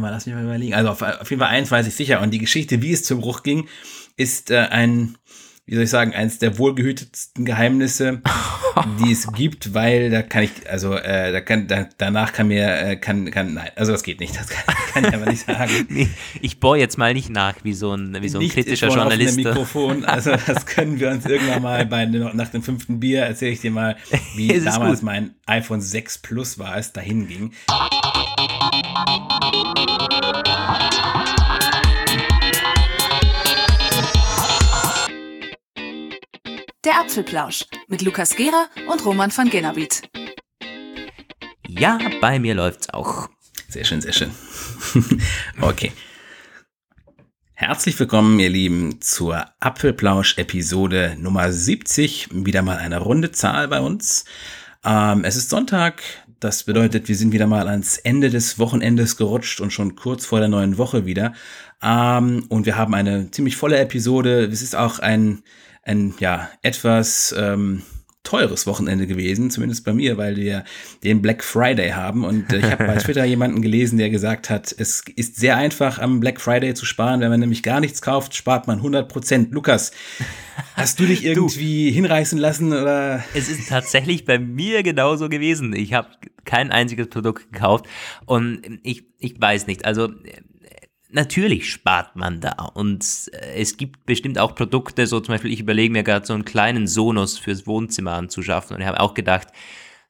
[0.00, 0.74] mal, lass mich mal überlegen.
[0.74, 2.20] Also auf, auf jeden Fall eins weiß ich sicher.
[2.20, 3.68] Und die Geschichte, wie es zum Bruch ging,
[4.16, 5.18] ist äh, ein
[5.64, 8.20] wie soll ich sagen, eines der wohlgehütetsten Geheimnisse,
[9.00, 12.66] die es gibt, weil da kann ich, also äh, da kann, da, danach kann mir,
[12.66, 15.70] äh, kann, kann, nein, also das geht nicht, das kann, kann ich aber nicht sagen.
[15.88, 16.08] nee,
[16.40, 19.36] ich bohre jetzt mal nicht nach, wie so ein, wie so ein nicht kritischer Journalist.
[19.36, 23.60] Mikrofon, also das können wir uns irgendwann mal bei, nach dem fünften Bier erzähle ich
[23.60, 23.96] dir mal,
[24.34, 25.06] wie damals gut.
[25.06, 27.52] mein iPhone 6 Plus war, es dahin ging.
[36.84, 40.02] Der Apfelplausch mit Lukas Gera und Roman van Genabit.
[41.68, 43.28] Ja, bei mir läuft's auch.
[43.68, 44.32] Sehr schön, sehr schön.
[45.60, 45.92] okay.
[47.54, 52.30] Herzlich willkommen, ihr Lieben, zur Apfelplausch-Episode Nummer 70.
[52.32, 54.24] Wieder mal eine runde Zahl bei uns.
[54.84, 56.02] Ähm, es ist Sonntag,
[56.40, 60.40] das bedeutet, wir sind wieder mal ans Ende des Wochenendes gerutscht und schon kurz vor
[60.40, 61.32] der neuen Woche wieder.
[61.80, 64.46] Ähm, und wir haben eine ziemlich volle Episode.
[64.46, 65.44] Es ist auch ein
[65.82, 67.82] ein ja etwas ähm,
[68.24, 70.64] teures Wochenende gewesen, zumindest bei mir, weil wir
[71.02, 72.24] den Black Friday haben.
[72.24, 75.98] Und äh, ich habe bei Twitter jemanden gelesen, der gesagt hat, es ist sehr einfach,
[75.98, 77.20] am Black Friday zu sparen.
[77.20, 79.52] Wenn man nämlich gar nichts kauft, spart man 100 Prozent.
[79.52, 79.92] Lukas,
[80.74, 82.72] hast du dich irgendwie du, hinreißen lassen?
[82.72, 83.24] Oder?
[83.34, 85.74] Es ist tatsächlich bei mir genauso gewesen.
[85.74, 86.08] Ich habe
[86.44, 87.86] kein einziges Produkt gekauft
[88.24, 89.84] und ich, ich weiß nicht.
[89.84, 90.08] Also
[91.12, 92.70] natürlich spart man da.
[92.74, 96.34] Und äh, es gibt bestimmt auch Produkte, so zum Beispiel, ich überlege mir gerade so
[96.34, 98.76] einen kleinen Sonos fürs Wohnzimmer anzuschaffen.
[98.76, 99.48] Und ich habe auch gedacht,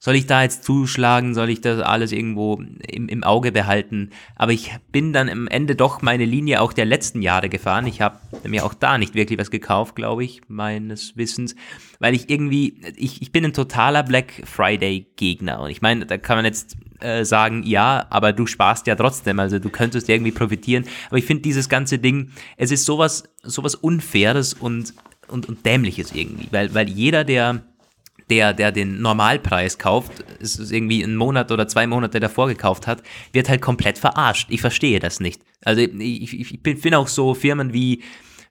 [0.05, 4.11] soll ich da jetzt zuschlagen, soll ich das alles irgendwo im, im Auge behalten?
[4.35, 7.87] Aber ich bin dann am Ende doch meine Linie auch der letzten Jahre gefahren.
[7.87, 11.55] Ich habe mir auch da nicht wirklich was gekauft, glaube ich, meines Wissens,
[12.01, 15.61] weil ich irgendwie, ich, ich bin ein totaler Black Friday Gegner.
[15.61, 19.39] Und ich meine, da kann man jetzt äh, sagen, ja, aber du sparst ja trotzdem,
[19.39, 20.85] also du könntest irgendwie profitieren.
[21.11, 24.95] Aber ich finde dieses ganze Ding, es ist sowas, sowas Unfaires und,
[25.29, 27.63] und, und Dämliches irgendwie, weil, weil jeder, der
[28.31, 33.03] der, der den Normalpreis kauft, ist irgendwie einen Monat oder zwei Monate davor gekauft hat,
[33.33, 34.49] wird halt komplett verarscht.
[34.51, 35.43] Ich verstehe das nicht.
[35.65, 38.03] Also ich, ich, ich finde auch so Firmen wie,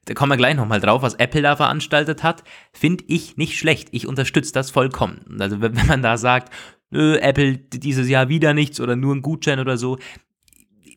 [0.06, 2.44] da kommen wir gleich nochmal drauf, was Apple da veranstaltet hat,
[2.74, 3.90] finde ich nicht schlecht.
[3.92, 5.38] Ich unterstütze das vollkommen.
[5.40, 6.54] Also wenn man da sagt,
[6.92, 9.98] Apple dieses Jahr wieder nichts oder nur ein Gutschein oder so,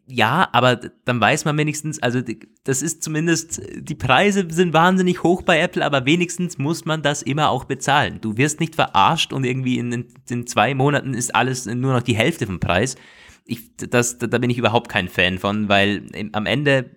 [0.06, 2.20] ja, aber dann weiß man wenigstens, also
[2.65, 7.22] das ist zumindest, die Preise sind wahnsinnig hoch bei Apple, aber wenigstens muss man das
[7.22, 8.19] immer auch bezahlen.
[8.20, 12.16] Du wirst nicht verarscht und irgendwie in, in zwei Monaten ist alles nur noch die
[12.16, 12.97] Hälfte vom Preis.
[13.47, 16.91] Ich, das, da bin ich überhaupt kein Fan von, weil am Ende,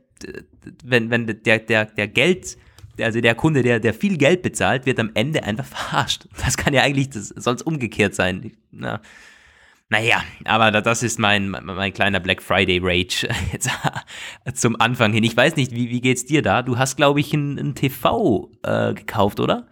[0.84, 2.58] wenn, wenn der, der, der Geld,
[3.00, 6.28] also der Kunde, der, der viel Geld bezahlt, wird am Ende einfach verarscht.
[6.44, 8.52] Das kann ja eigentlich, das soll es umgekehrt sein.
[8.72, 9.02] Na,
[9.90, 13.70] naja, aber das ist mein, mein kleiner Black Friday Rage jetzt
[14.56, 15.24] zum Anfang hin.
[15.24, 16.62] Ich weiß nicht, wie, wie geht's dir da?
[16.62, 19.68] Du hast, glaube ich, ein, ein TV äh, gekauft, oder?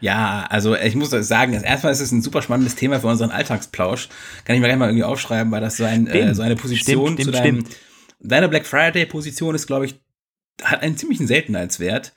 [0.00, 4.08] Ja, also ich muss sagen, erstmal ist es ein super spannendes Thema für unseren Alltagsplausch.
[4.44, 7.16] Kann ich mir gleich mal irgendwie aufschreiben, weil das so, ein, äh, so eine Position
[7.16, 7.60] stimmt, stimmt, zu deinem.
[7.62, 7.76] Stimmt.
[8.20, 10.00] Deine Black Friday-Position ist, glaube ich,
[10.62, 12.14] hat einen ziemlichen Seltenheitswert.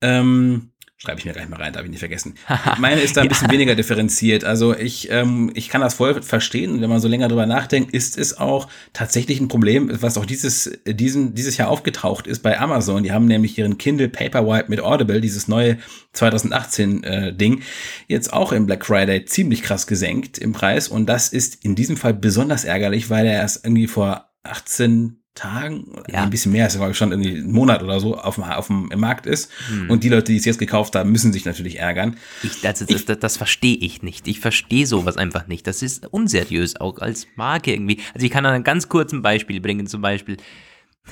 [0.00, 0.72] Ähm,
[1.04, 2.34] Schreibe ich mir gleich mal rein, darf ich nicht vergessen.
[2.78, 4.44] Meine ist da ein bisschen weniger differenziert.
[4.44, 6.80] Also ich, ähm, ich kann das voll verstehen.
[6.80, 10.78] Wenn man so länger drüber nachdenkt, ist es auch tatsächlich ein Problem, was auch dieses,
[10.86, 13.02] diesen, dieses Jahr aufgetaucht ist bei Amazon.
[13.02, 15.76] Die haben nämlich ihren Kindle Paperwhite mit Audible, dieses neue
[16.14, 17.60] 2018 äh, Ding,
[18.08, 20.88] jetzt auch im Black Friday ziemlich krass gesenkt im Preis.
[20.88, 25.86] Und das ist in diesem Fall besonders ärgerlich, weil er erst irgendwie vor 18 Tagen,
[26.08, 26.22] ja.
[26.22, 28.68] ein bisschen mehr, ist glaube ich schon irgendwie ein Monat oder so auf dem, auf
[28.68, 29.50] dem im Markt ist.
[29.68, 29.90] Hm.
[29.90, 32.16] Und die Leute, die es jetzt gekauft haben, müssen sich natürlich ärgern.
[32.44, 34.28] Ich, das, das, das, das verstehe ich nicht.
[34.28, 35.66] Ich verstehe sowas einfach nicht.
[35.66, 38.00] Das ist unseriös auch als Marke irgendwie.
[38.14, 40.36] Also ich kann ein ganz kurzes Beispiel bringen, zum Beispiel,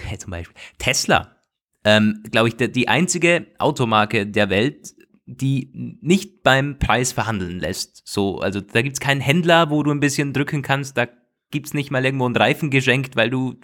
[0.06, 1.36] hey, zum Beispiel Tesla.
[1.84, 4.94] Ähm, glaube ich, die einzige Automarke der Welt,
[5.26, 8.02] die nicht beim Preis verhandeln lässt.
[8.06, 11.06] So, also da gibt es keinen Händler, wo du ein bisschen drücken kannst, da
[11.52, 13.54] gibt es nicht mal irgendwo einen Reifen geschenkt, weil du,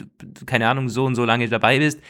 [0.46, 2.00] keine Ahnung, so und so lange dabei bist.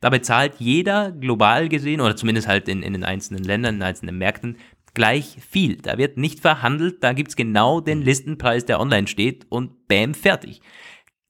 [0.00, 3.86] Da bezahlt jeder global gesehen, oder zumindest halt in, in den einzelnen Ländern, in den
[3.88, 4.58] einzelnen Märkten,
[4.94, 5.76] gleich viel.
[5.76, 10.12] Da wird nicht verhandelt, da gibt es genau den Listenpreis, der online steht und bam,
[10.12, 10.60] fertig.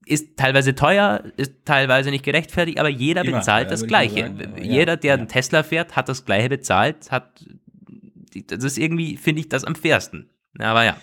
[0.07, 4.23] Ist teilweise teuer, ist teilweise nicht gerechtfertigt, aber jeder Immer, bezahlt das Gleiche.
[4.23, 5.19] Sagen, ja, jeder, der ja.
[5.19, 7.45] einen Tesla fährt, hat das Gleiche bezahlt, hat,
[8.47, 10.31] das ist irgendwie, finde ich, das am fairsten.
[10.59, 10.97] Aber ja.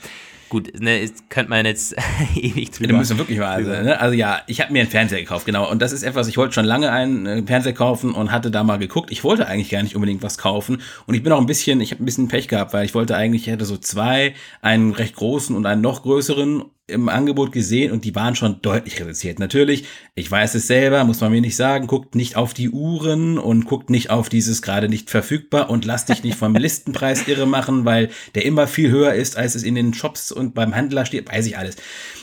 [0.49, 1.95] Gut, ne, könnte man jetzt
[2.35, 2.93] ewig drüber.
[2.93, 3.99] Ja, müssen wirklich mal, also, ne?
[3.99, 5.69] also ja, ich habe mir einen Fernseher gekauft, genau.
[5.69, 8.63] Und das ist etwas, ich wollte schon lange einen äh, Fernseher kaufen und hatte da
[8.63, 9.11] mal geguckt.
[9.11, 10.81] Ich wollte eigentlich gar nicht unbedingt was kaufen.
[11.07, 13.15] Und ich bin auch ein bisschen, ich habe ein bisschen Pech gehabt, weil ich wollte
[13.15, 17.91] eigentlich, ich hätte so zwei, einen recht großen und einen noch größeren im Angebot gesehen
[17.91, 19.39] und die waren schon deutlich reduziert.
[19.39, 23.39] Natürlich, ich weiß es selber, muss man mir nicht sagen, guckt nicht auf die Uhren
[23.39, 27.47] und guckt nicht auf dieses gerade nicht verfügbar und lass dich nicht vom Listenpreis irre
[27.47, 31.07] machen, weil der immer viel höher ist, als es in den Shops und beim Händler
[31.07, 31.77] steht, weiß ich alles.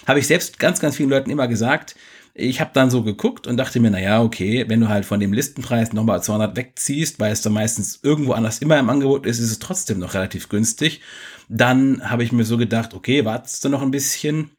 [0.07, 1.97] Habe ich selbst ganz, ganz vielen Leuten immer gesagt.
[2.35, 5.21] Ich habe dann so geguckt und dachte mir, na ja, okay, wenn du halt von
[5.21, 9.39] dem Listenpreis nochmal 200 wegziehst, weil es dann meistens irgendwo anders immer im Angebot ist,
[9.39, 11.03] ist es trotzdem noch relativ günstig.
[11.49, 14.51] Dann habe ich mir so gedacht, okay, wartest du noch ein bisschen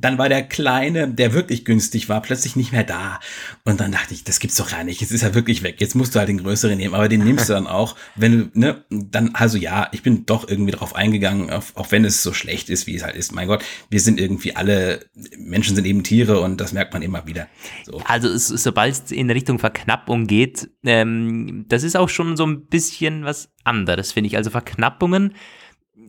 [0.00, 3.20] dann war der Kleine, der wirklich günstig war, plötzlich nicht mehr da.
[3.64, 5.00] Und dann dachte ich, das gibt's doch gar nicht.
[5.00, 5.76] Jetzt ist er wirklich weg.
[5.80, 6.94] Jetzt musst du halt den größeren nehmen.
[6.94, 10.48] Aber den nimmst du dann auch, wenn du, ne, dann, also ja, ich bin doch
[10.48, 13.32] irgendwie drauf eingegangen, auf, auch wenn es so schlecht ist, wie es halt ist.
[13.32, 15.00] Mein Gott, wir sind irgendwie alle,
[15.38, 17.46] Menschen sind eben Tiere und das merkt man immer wieder.
[17.84, 17.98] So.
[18.06, 22.66] Also, es, sobald es in Richtung Verknappung geht, ähm, das ist auch schon so ein
[22.66, 24.36] bisschen was anderes, finde ich.
[24.36, 25.34] Also Verknappungen,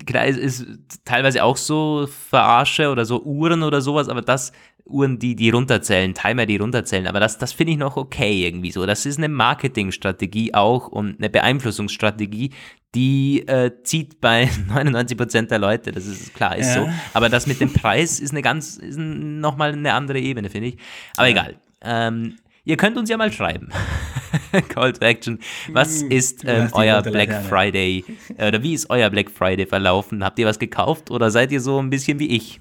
[0.05, 0.65] klar, ist, ist
[1.05, 4.51] teilweise auch so Verarsche oder so Uhren oder sowas, aber das,
[4.85, 8.71] Uhren, die, die runterzählen, Timer, die runterzählen, aber das, das finde ich noch okay irgendwie
[8.71, 8.85] so.
[8.85, 12.51] Das ist eine Marketingstrategie auch und eine Beeinflussungsstrategie,
[12.93, 16.85] die äh, zieht bei 99% der Leute, das ist klar, ist ja.
[16.85, 16.89] so.
[17.13, 20.77] Aber das mit dem Preis ist eine ganz, ist nochmal eine andere Ebene, finde ich.
[21.17, 21.31] Aber ja.
[21.31, 21.55] egal.
[21.81, 22.35] Ähm,
[22.65, 23.69] Ihr könnt uns ja mal schreiben.
[24.69, 25.39] Call to Action.
[25.71, 28.03] Was hm, ist ähm, euer Black Friday
[28.37, 30.23] äh, oder wie ist euer Black Friday verlaufen?
[30.23, 32.59] Habt ihr was gekauft oder seid ihr so ein bisschen wie ich?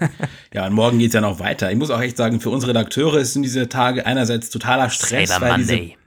[0.54, 1.72] ja, und morgen geht es ja noch weiter.
[1.72, 5.40] Ich muss auch echt sagen, für unsere Redakteure sind diese Tage einerseits totaler Stress, Cyber
[5.40, 5.80] weil Monday.
[5.80, 5.98] diese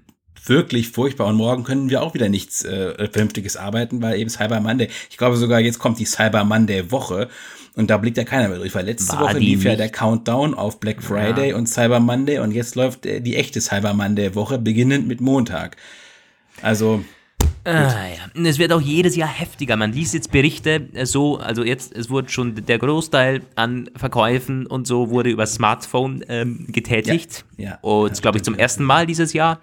[0.45, 1.27] wirklich furchtbar.
[1.27, 4.89] Und morgen können wir auch wieder nichts äh, Vernünftiges arbeiten, weil eben Cyber Monday.
[5.09, 7.29] Ich glaube sogar, jetzt kommt die Cyber Monday Woche.
[7.73, 10.53] Und da blickt ja keiner mehr durch, weil letzte War Woche lief ja der Countdown
[10.53, 11.55] auf Black Friday ja.
[11.55, 15.77] und Cyber Monday und jetzt läuft äh, die echte Cyber Monday Woche, beginnend mit Montag.
[16.61, 17.03] Also.
[17.63, 18.43] Ah, ja.
[18.43, 19.77] Es wird auch jedes Jahr heftiger.
[19.77, 24.67] Man liest jetzt Berichte äh, so, also jetzt, es wurde schon der Großteil an Verkäufen
[24.67, 27.45] und so wurde über Smartphone ähm, getätigt.
[27.57, 29.61] Ja, ja, und glaube ich zum ersten Mal dieses Jahr.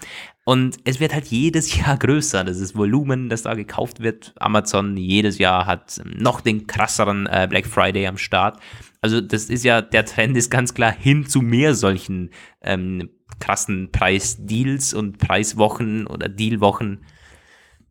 [0.49, 4.33] Und es wird halt jedes Jahr größer, das ist Volumen, das da gekauft wird.
[4.39, 8.59] Amazon jedes Jahr hat noch den krasseren äh, Black Friday am Start.
[9.03, 12.31] Also das ist ja, der Trend ist ganz klar hin zu mehr solchen
[12.63, 13.11] ähm,
[13.41, 17.05] krassen Preisdeals und Preiswochen oder Dealwochen.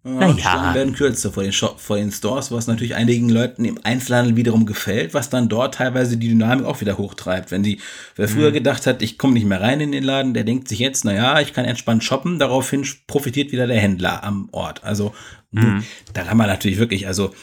[0.03, 0.73] Ja, die naja.
[0.73, 4.65] werden kürzer vor den, Shop, vor den Stores, was natürlich einigen Leuten im Einzelhandel wiederum
[4.65, 7.51] gefällt, was dann dort teilweise die Dynamik auch wieder hochtreibt.
[7.51, 7.81] Wenn die,
[8.15, 8.53] wer früher mhm.
[8.53, 11.41] gedacht hat, ich komme nicht mehr rein in den Laden, der denkt sich jetzt, naja,
[11.41, 14.83] ich kann entspannt shoppen, daraufhin profitiert wieder der Händler am Ort.
[14.83, 15.13] Also
[15.51, 15.83] mhm.
[16.13, 17.33] da kann man natürlich wirklich, also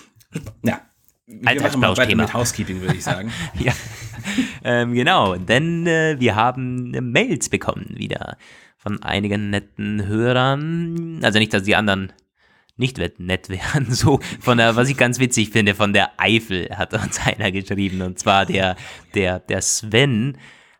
[0.64, 0.80] ja,
[1.26, 3.30] wir machen mal weiter mit Housekeeping, würde ich sagen.
[3.58, 3.72] ja,
[4.62, 8.36] ähm, genau, denn äh, wir haben Mails bekommen wieder
[8.76, 11.20] von einigen netten Hörern.
[11.22, 12.12] Also nicht, dass die anderen
[12.76, 13.86] nicht nett wären.
[13.94, 18.02] So von der, was ich ganz witzig finde, von der Eifel hat uns einer geschrieben
[18.02, 18.76] und zwar der,
[19.14, 20.38] der, der Sven.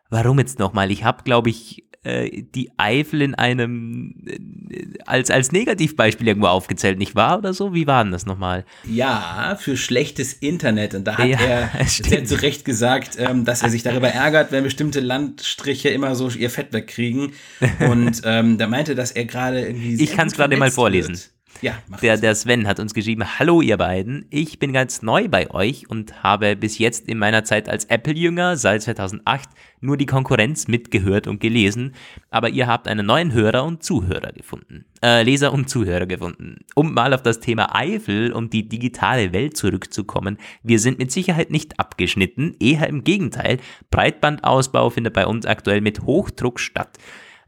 [0.09, 0.91] Warum jetzt nochmal?
[0.91, 6.99] Ich habe, glaube ich, äh, die Eifel in einem äh, als, als Negativbeispiel irgendwo aufgezählt,
[6.99, 7.73] nicht wahr oder so?
[7.73, 8.63] Wie war denn das nochmal?
[8.87, 10.93] Ja, für schlechtes Internet.
[10.93, 14.51] Und da hat ja, er sehr zu Recht gesagt, ähm, dass er sich darüber ärgert,
[14.51, 17.33] wenn bestimmte Landstriche immer so ihr Fett wegkriegen.
[17.79, 19.95] Und ähm, da meinte, dass er gerade irgendwie.
[20.03, 21.15] Ich kann es gerade mal vorlesen.
[21.15, 21.34] Wird.
[21.61, 25.49] Ja, der, der Sven hat uns geschrieben, hallo ihr beiden, ich bin ganz neu bei
[25.51, 29.49] euch und habe bis jetzt in meiner Zeit als Apple-Jünger seit 2008
[29.79, 31.93] nur die Konkurrenz mitgehört und gelesen,
[32.29, 36.59] aber ihr habt einen neuen Hörer und Zuhörer gefunden, äh, Leser und Zuhörer gefunden.
[36.75, 41.51] Um mal auf das Thema Eifel und die digitale Welt zurückzukommen, wir sind mit Sicherheit
[41.51, 43.59] nicht abgeschnitten, eher im Gegenteil,
[43.91, 46.97] Breitbandausbau findet bei uns aktuell mit Hochdruck statt.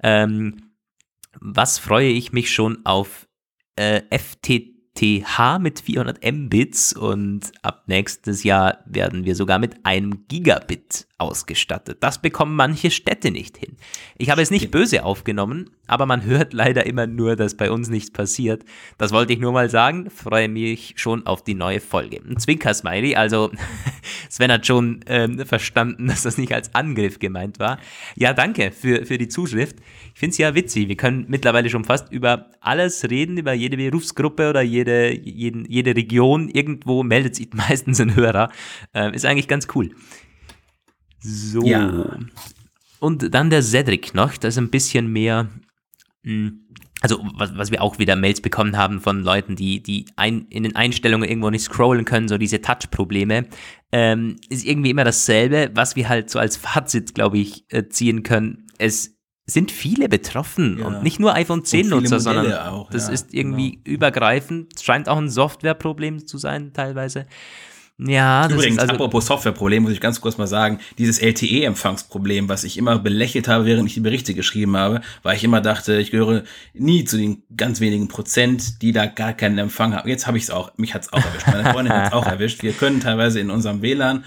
[0.01, 0.71] Ähm,
[1.39, 3.26] was freue ich mich schon auf
[3.77, 11.06] äh, FTTH mit 400 Mbits und ab nächstes Jahr werden wir sogar mit einem Gigabit
[11.17, 11.97] ausgestattet.
[12.01, 13.75] Das bekommen manche Städte nicht hin.
[14.17, 17.89] Ich habe es nicht böse aufgenommen, aber man hört leider immer nur, dass bei uns
[17.89, 18.63] nichts passiert.
[18.97, 20.09] Das wollte ich nur mal sagen.
[20.11, 22.21] Freue mich schon auf die neue Folge.
[22.23, 23.51] Ein Zwinker-Smiley, also
[24.29, 27.79] Sven hat schon ähm, verstanden, dass das nicht als Angriff gemeint war.
[28.15, 29.77] Ja, danke für, für die Zuschrift.
[30.13, 30.87] Ich finde es ja witzig.
[30.87, 35.95] Wir können mittlerweile schon fast über alles reden, über jede Berufsgruppe oder jede, jeden, jede
[35.95, 36.49] Region.
[36.49, 38.51] Irgendwo meldet sich meistens ein Hörer.
[38.93, 39.91] Ähm, ist eigentlich ganz cool.
[41.19, 41.63] So.
[41.63, 42.17] Ja.
[42.99, 45.49] Und dann der Cedric noch, das ist ein bisschen mehr,
[46.23, 46.67] hm,
[47.01, 50.63] also was, was wir auch wieder Mails bekommen haben von Leuten, die, die ein, in
[50.63, 53.45] den Einstellungen irgendwo nicht scrollen können, so diese Touch-Probleme,
[53.91, 58.23] ähm, ist irgendwie immer dasselbe, was wir halt so als Fazit, glaube ich, äh, ziehen
[58.23, 58.65] können.
[58.79, 60.87] Es sind viele betroffen ja.
[60.87, 63.95] und nicht nur iPhone 10-Nutzer, sondern auch, das ja, ist irgendwie genau.
[63.95, 67.27] übergreifend, scheint auch ein Softwareproblem zu sein teilweise.
[67.99, 72.47] Ja, das Übrigens, ist also apropos Softwareproblem, muss ich ganz kurz mal sagen, dieses LTE-Empfangsproblem,
[72.47, 75.97] was ich immer belächelt habe, während ich die Berichte geschrieben habe, weil ich immer dachte,
[75.97, 76.43] ich gehöre
[76.75, 80.07] nie zu den ganz wenigen Prozent, die da gar keinen Empfang haben.
[80.07, 82.25] Jetzt habe ich es auch, mich hat es auch erwischt, meine Freundin hat es auch
[82.27, 82.61] erwischt.
[82.61, 84.25] Wir können teilweise in unserem WLAN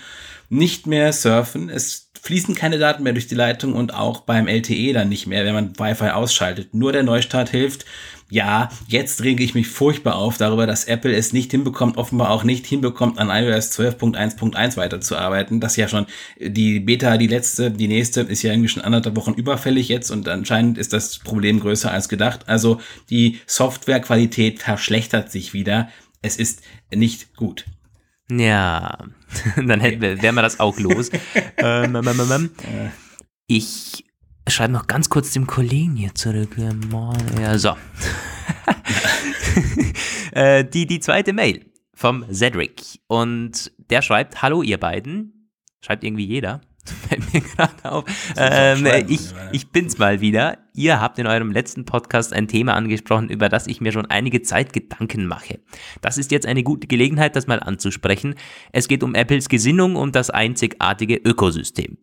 [0.48, 1.70] nicht mehr surfen.
[1.70, 5.44] Es fließen keine Daten mehr durch die Leitung und auch beim LTE dann nicht mehr,
[5.44, 6.74] wenn man Wi-Fi ausschaltet.
[6.74, 7.86] Nur der Neustart hilft
[8.30, 12.44] ja, jetzt rege ich mich furchtbar auf darüber, dass Apple es nicht hinbekommt, offenbar auch
[12.44, 15.60] nicht hinbekommt, an iOS 12.1.1 weiterzuarbeiten.
[15.60, 16.06] Das ist ja schon
[16.38, 20.28] die Beta, die letzte, die nächste ist ja irgendwie schon anderthalb Wochen überfällig jetzt und
[20.28, 22.49] anscheinend ist das Problem größer als gedacht.
[22.49, 25.88] Also die Softwarequalität verschlechtert sich wieder.
[26.22, 26.62] Es ist
[26.94, 27.64] nicht gut.
[28.30, 28.99] Ja,
[29.56, 31.10] dann hätten wir, wären wir das auch los.
[31.56, 32.90] ähm, ähm, ähm, ähm.
[33.49, 34.04] ich
[34.49, 36.56] schreibe noch ganz kurz dem Kollegen hier zurück.
[37.40, 37.76] Ja, so.
[40.32, 43.00] Äh, die, die zweite Mail vom Cedric.
[43.09, 45.50] Und der schreibt: Hallo, ihr beiden.
[45.80, 46.61] Schreibt irgendwie jeder.
[47.09, 48.04] Fällt mir gerade auf.
[48.37, 50.59] Ähm, ich, ich bin's mal wieder.
[50.73, 54.42] Ihr habt in eurem letzten Podcast ein Thema angesprochen, über das ich mir schon einige
[54.42, 55.59] Zeit Gedanken mache.
[56.00, 58.35] Das ist jetzt eine gute Gelegenheit, das mal anzusprechen.
[58.73, 61.99] Es geht um Apples Gesinnung und das einzigartige Ökosystem.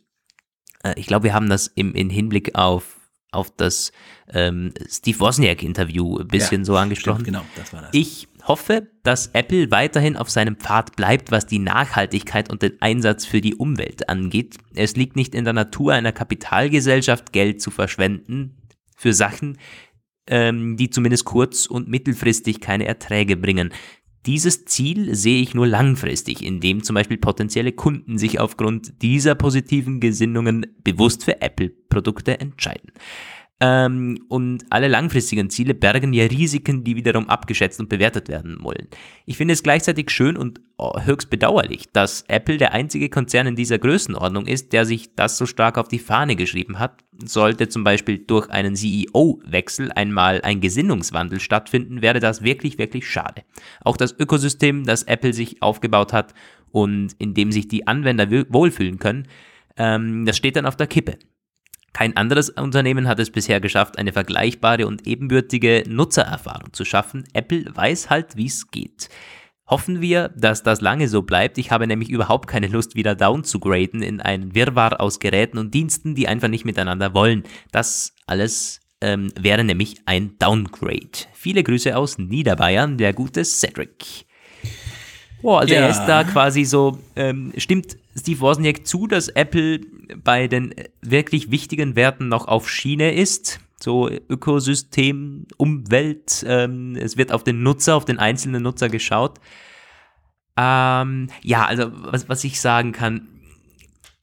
[0.88, 2.98] Äh, ich glaube, wir haben das im, im Hinblick auf
[3.32, 3.92] auf das
[4.34, 7.22] ähm, Steve Wozniak-Interview ein bisschen ja, so angesprochen.
[7.22, 7.90] Stimmt, genau, das war das.
[7.94, 13.26] Ich hoffe, dass Apple weiterhin auf seinem Pfad bleibt, was die Nachhaltigkeit und den Einsatz
[13.26, 14.58] für die Umwelt angeht.
[14.74, 18.58] Es liegt nicht in der Natur einer Kapitalgesellschaft, Geld zu verschwenden
[18.96, 19.58] für Sachen,
[20.28, 23.74] ähm, die zumindest kurz- und mittelfristig keine Erträge bringen.
[24.28, 30.02] Dieses Ziel sehe ich nur langfristig, indem zum Beispiel potenzielle Kunden sich aufgrund dieser positiven
[30.02, 32.92] Gesinnungen bewusst für Apple-Produkte entscheiden.
[33.62, 38.88] Ähm, und alle langfristigen Ziele bergen ja Risiken, die wiederum abgeschätzt und bewertet werden wollen.
[39.26, 43.80] Ich finde es gleichzeitig schön und höchst bedauerlich, dass Apple der einzige Konzern in dieser
[43.80, 47.04] Größenordnung ist, der sich das so stark auf die Fahne geschrieben hat.
[47.24, 53.44] Sollte zum Beispiel durch einen CEO-Wechsel einmal ein Gesinnungswandel stattfinden, wäre das wirklich, wirklich schade.
[53.82, 56.36] Auch das Ökosystem, das Apple sich aufgebaut hat
[56.72, 59.28] und in dem sich die Anwender wohlfühlen können,
[59.78, 61.18] ähm, das steht dann auf der Kippe.
[61.94, 67.24] Kein anderes Unternehmen hat es bisher geschafft, eine vergleichbare und ebenbürtige Nutzererfahrung zu schaffen.
[67.34, 69.10] Apple weiß halt, wie es geht.
[69.70, 71.58] Hoffen wir, dass das lange so bleibt.
[71.58, 75.58] Ich habe nämlich überhaupt keine Lust, wieder down zu graden in einen Wirrwarr aus Geräten
[75.58, 77.44] und Diensten, die einfach nicht miteinander wollen.
[77.72, 81.28] Das alles ähm, wäre nämlich ein Downgrade.
[81.34, 84.26] Viele Grüße aus Niederbayern, der gute Cedric.
[85.42, 85.82] Boah, also ja.
[85.82, 89.82] er ist da quasi so, ähm, stimmt Steve Wozniak zu, dass Apple
[90.24, 93.60] bei den wirklich wichtigen Werten noch auf Schiene ist?
[93.80, 99.40] So Ökosystem, Umwelt, ähm, es wird auf den Nutzer, auf den einzelnen Nutzer geschaut.
[100.58, 103.28] Ähm, ja, also was, was ich sagen kann,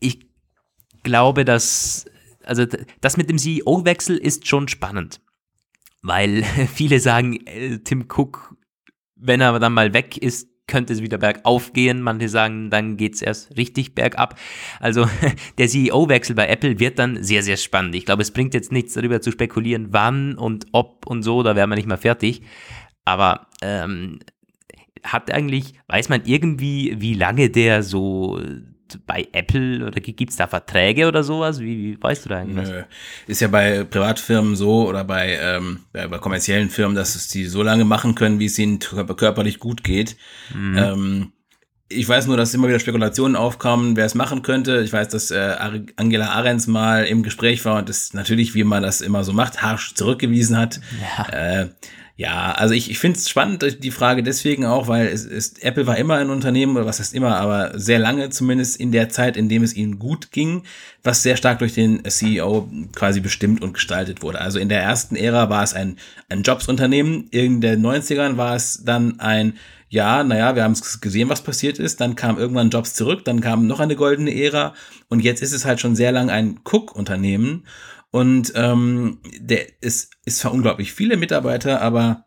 [0.01, 0.29] ich
[1.05, 2.07] glaube, dass,
[2.43, 2.67] also
[3.01, 5.21] das mit dem CEO-Wechsel ist schon spannend,
[6.03, 6.43] weil
[6.75, 8.57] viele sagen, äh, Tim Cook,
[9.15, 12.01] wenn er dann mal weg ist, könnte es wieder bergauf gehen.
[12.01, 14.39] Manche sagen, dann geht es erst richtig bergab.
[14.81, 15.07] Also
[15.59, 17.95] der CEO-Wechsel bei Apple wird dann sehr, sehr spannend.
[17.95, 21.57] Ich glaube, es bringt jetzt nichts darüber zu spekulieren, wann und ob und so, da
[21.57, 22.43] wären wir nicht mal fertig.
[23.05, 24.21] Aber ähm,
[25.03, 28.41] hat eigentlich, weiß man irgendwie, wie lange der so
[29.07, 31.61] bei Apple oder gibt es da Verträge oder sowas?
[31.61, 32.69] Wie, wie weißt du da eigentlich?
[32.69, 32.83] Nö.
[33.27, 37.47] Ist ja bei Privatfirmen so oder bei, ähm, bei, bei, kommerziellen Firmen, dass es die
[37.47, 40.17] so lange machen können, wie es ihnen körperlich gut geht.
[40.55, 40.79] Mhm.
[40.79, 41.33] Ähm,
[41.89, 44.81] ich weiß nur, dass immer wieder Spekulationen aufkamen, wer es machen könnte.
[44.81, 45.57] Ich weiß, dass äh,
[45.97, 49.63] Angela Ahrens mal im Gespräch war und das natürlich, wie man das immer so macht,
[49.63, 50.81] harsch zurückgewiesen hat.
[51.01, 51.29] Ja.
[51.29, 51.69] Äh,
[52.17, 55.89] ja, also ich, ich finde es spannend, die Frage deswegen auch, weil es ist, Apple
[55.89, 59.37] war immer ein Unternehmen, oder was heißt immer, aber sehr lange zumindest in der Zeit,
[59.37, 60.63] in dem es ihnen gut ging,
[61.03, 64.41] was sehr stark durch den CEO quasi bestimmt und gestaltet wurde.
[64.41, 65.97] Also in der ersten Ära war es ein,
[66.29, 69.55] ein Jobsunternehmen, in den 90ern war es dann ein
[69.95, 72.01] ja, naja, wir haben gesehen, was passiert ist.
[72.01, 74.75] Dann kam irgendwann Jobs zurück, dann kam noch eine goldene Ära
[75.09, 77.65] und jetzt ist es halt schon sehr lang ein Cook-Unternehmen.
[78.15, 82.27] Und ähm, der ist, ist zwar unglaublich viele Mitarbeiter, aber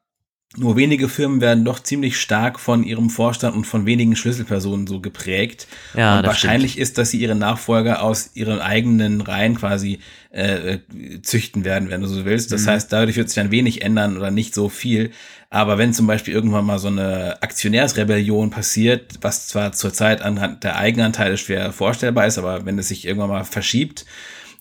[0.57, 4.99] nur wenige Firmen werden doch ziemlich stark von ihrem Vorstand und von wenigen Schlüsselpersonen so
[4.99, 5.65] geprägt.
[5.95, 6.83] Ja, und wahrscheinlich stimmt.
[6.83, 9.99] ist, dass sie ihre Nachfolger aus ihren eigenen Reihen quasi
[10.31, 10.79] äh,
[11.21, 12.51] züchten werden, wenn du so willst.
[12.51, 12.71] Das mhm.
[12.71, 15.11] heißt, dadurch wird sich dann wenig ändern oder nicht so viel.
[15.49, 20.75] Aber wenn zum Beispiel irgendwann mal so eine Aktionärsrebellion passiert, was zwar zurzeit anhand der
[20.75, 24.05] Eigenanteile schwer vorstellbar ist, aber wenn es sich irgendwann mal verschiebt,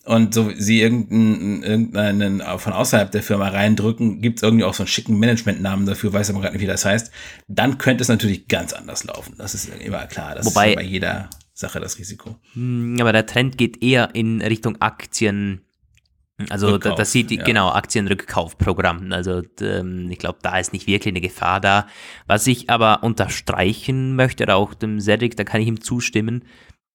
[0.06, 4.84] und so sie irgendeinen, irgendeinen von außerhalb der Firma reindrücken, gibt es irgendwie auch so
[4.84, 7.10] einen schicken Managementnamen dafür, weiß aber gerade nicht, wie das heißt,
[7.48, 9.34] dann könnte es natürlich ganz anders laufen.
[9.36, 10.36] Das ist immer klar.
[10.36, 12.36] Das Wobei, ist bei jeder Sache das Risiko.
[12.52, 15.62] Hm, aber der Trend geht eher in Richtung Aktien.
[16.50, 17.42] Also Rückkauf, das sieht ja.
[17.42, 19.10] genau Aktienrückkaufprogramm.
[19.10, 21.88] Also ähm, ich glaube, da ist nicht wirklich eine Gefahr da.
[22.26, 26.44] Was ich aber unterstreichen möchte, auch dem Cedric, da kann ich ihm zustimmen,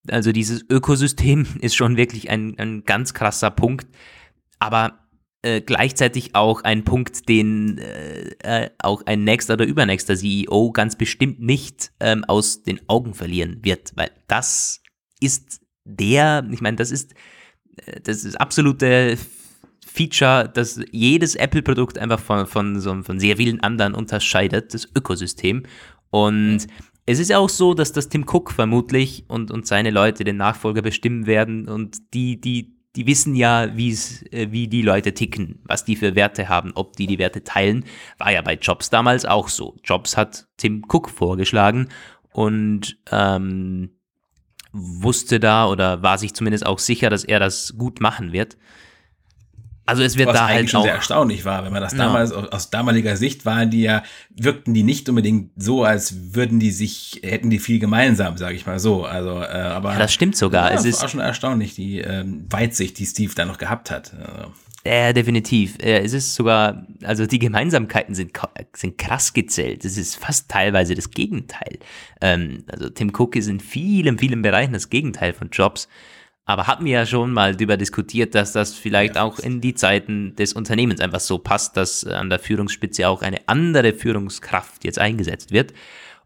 [0.09, 3.87] also dieses Ökosystem ist schon wirklich ein, ein ganz krasser Punkt,
[4.59, 4.99] aber
[5.43, 10.95] äh, gleichzeitig auch ein Punkt, den äh, äh auch ein nächster oder übernächster CEO ganz
[10.95, 14.81] bestimmt nicht ähm, aus den Augen verlieren wird, weil das
[15.19, 17.15] ist der, ich meine, das ist
[17.85, 19.17] äh, das ist absolute
[19.85, 25.63] Feature, das jedes Apple-Produkt einfach von, von, so, von sehr vielen anderen unterscheidet, das Ökosystem.
[26.09, 26.67] Und
[27.05, 30.81] es ist auch so, dass das Tim Cook vermutlich und, und seine Leute den Nachfolger
[30.81, 35.85] bestimmen werden und die, die, die wissen ja, wie's, äh, wie die Leute ticken, was
[35.85, 37.85] die für Werte haben, ob die die Werte teilen.
[38.17, 39.75] War ja bei Jobs damals auch so.
[39.83, 41.89] Jobs hat Tim Cook vorgeschlagen
[42.33, 43.91] und ähm,
[44.71, 48.57] wusste da oder war sich zumindest auch sicher, dass er das gut machen wird.
[49.91, 52.31] Also es wird Was da halt schon auch sehr erstaunlich war, wenn man das damals
[52.31, 52.37] ja.
[52.37, 57.19] aus damaliger Sicht waren die ja wirkten die nicht unbedingt so, als würden die sich
[57.23, 59.03] hätten die viel gemeinsam, sage ich mal so.
[59.03, 60.71] Also äh, aber ja, das stimmt sogar.
[60.71, 64.13] Ja, es ist auch schon erstaunlich die ähm, Weitsicht, die Steve da noch gehabt hat.
[64.13, 64.53] Also.
[64.85, 65.75] Ja, definitiv.
[65.79, 68.31] Es ist sogar, also die Gemeinsamkeiten sind,
[68.73, 69.85] sind krass gezählt.
[69.85, 71.77] Es ist fast teilweise das Gegenteil.
[72.19, 75.87] Ähm, also Tim Cook ist in vielen, vielen Bereichen das Gegenteil von Jobs.
[76.45, 80.35] Aber hatten wir ja schon mal darüber diskutiert, dass das vielleicht auch in die Zeiten
[80.35, 85.51] des Unternehmens einfach so passt, dass an der Führungsspitze auch eine andere Führungskraft jetzt eingesetzt
[85.51, 85.73] wird.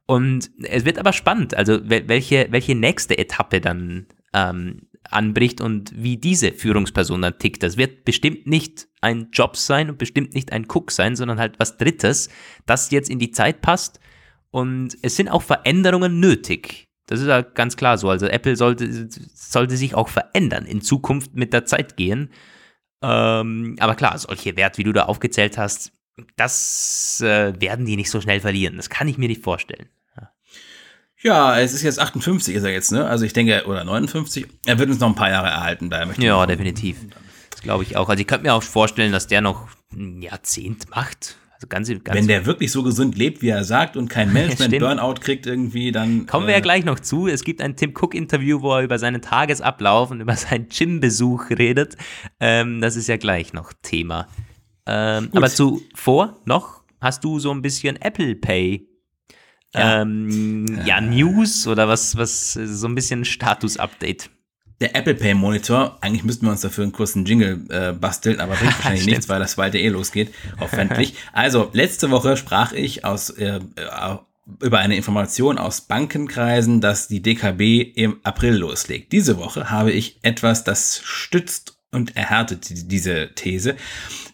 [0.05, 6.17] Und es wird aber spannend, also welche, welche nächste Etappe dann ähm, anbricht und wie
[6.17, 7.63] diese Führungsperson dann tickt.
[7.63, 11.59] Das wird bestimmt nicht ein Job sein und bestimmt nicht ein Cook sein, sondern halt
[11.59, 12.29] was Drittes,
[12.65, 13.99] das jetzt in die Zeit passt.
[14.51, 16.84] Und es sind auch Veränderungen nötig.
[17.07, 18.09] Das ist ja ganz klar so.
[18.09, 22.31] Also Apple sollte, sollte sich auch verändern, in Zukunft mit der Zeit gehen.
[23.01, 25.91] Ähm, aber klar, solche Werte, wie du da aufgezählt hast,
[26.35, 28.77] das äh, werden die nicht so schnell verlieren.
[28.77, 29.89] Das kann ich mir nicht vorstellen.
[30.17, 30.31] Ja.
[31.21, 33.05] ja, es ist jetzt 58 ist er jetzt, ne?
[33.05, 34.47] Also ich denke, oder 59.
[34.65, 36.13] Er wird uns noch ein paar Jahre erhalten bleiben.
[36.17, 36.97] Ja, definitiv.
[37.51, 38.09] Das glaube ich auch.
[38.09, 41.37] Also ich könnte mir auch vorstellen, dass der noch ein Jahrzehnt macht.
[41.55, 45.15] Also ganz, ganz Wenn der wirklich so gesund lebt, wie er sagt und kein Management-Burnout
[45.21, 46.25] kriegt irgendwie, dann.
[46.25, 47.27] Kommen wir ja äh, gleich noch zu.
[47.27, 51.95] Es gibt ein Tim Cook-Interview, wo er über seinen Tagesablauf und über seinen Gym-Besuch redet.
[52.41, 54.27] Ähm, das ist ja gleich noch Thema.
[54.85, 58.87] Ähm, aber zuvor noch hast du so ein bisschen Apple Pay
[59.73, 60.01] ja.
[60.01, 64.29] Ähm, ja, News oder was, was, so ein bisschen Status-Update
[64.81, 68.55] der Apple Pay Monitor, eigentlich müssten wir uns dafür einen kurzen Jingle äh, basteln, aber
[68.55, 71.15] bringt wahrscheinlich nichts, weil das bald eh losgeht, hoffentlich.
[71.33, 74.17] also, letzte Woche sprach ich aus, äh, äh,
[74.61, 79.11] über eine Information aus Bankenkreisen, dass die DKB im April loslegt.
[79.11, 83.75] Diese Woche habe ich etwas, das stützt und erhärtet diese These,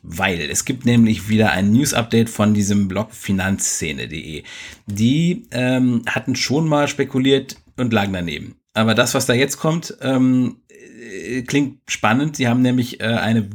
[0.01, 4.43] weil es gibt nämlich wieder ein News-Update von diesem Blog finanzszene.de.
[4.87, 8.60] Die ähm, hatten schon mal spekuliert und lagen daneben.
[8.73, 12.35] Aber das, was da jetzt kommt, ähm, äh, klingt spannend.
[12.35, 13.49] Sie haben nämlich äh, eine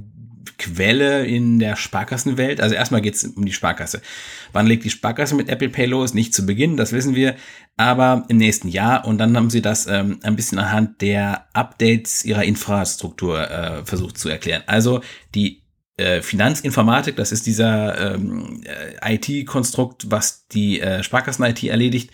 [0.59, 2.61] Quelle in der Sparkassenwelt.
[2.61, 4.01] Also erstmal geht es um die Sparkasse.
[4.53, 6.15] Wann legt die Sparkasse mit Apple Pay los?
[6.15, 7.37] Nicht zu Beginn, das wissen wir,
[7.77, 9.05] aber im nächsten Jahr.
[9.05, 14.17] Und dann haben sie das ähm, ein bisschen anhand der Updates ihrer Infrastruktur äh, versucht
[14.17, 14.63] zu erklären.
[14.67, 15.03] Also
[15.35, 15.63] die
[15.99, 22.11] äh, Finanzinformatik, das ist dieser ähm, äh, IT-Konstrukt, was die äh, Sparkassen-IT erledigt,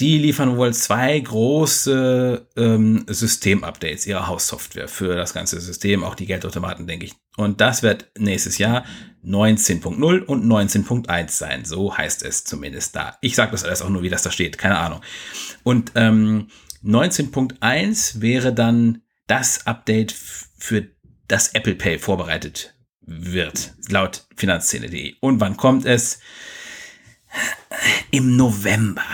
[0.00, 6.26] die liefern wohl zwei große ähm, System-Updates ihrer Haussoftware für das ganze System, auch die
[6.26, 7.12] Geldautomaten, denke ich.
[7.36, 8.84] Und das wird nächstes Jahr
[9.24, 11.64] 19.0 und 19.1 sein.
[11.64, 13.18] So heißt es zumindest da.
[13.20, 15.02] Ich sage das alles auch nur, wie das da steht, keine Ahnung.
[15.62, 16.48] Und ähm,
[16.82, 20.88] 19.1 wäre dann das Update für
[21.28, 25.16] das Apple Pay vorbereitet wird, laut Finanzszene.de.
[25.20, 26.20] Und wann kommt es?
[28.10, 29.04] Im November.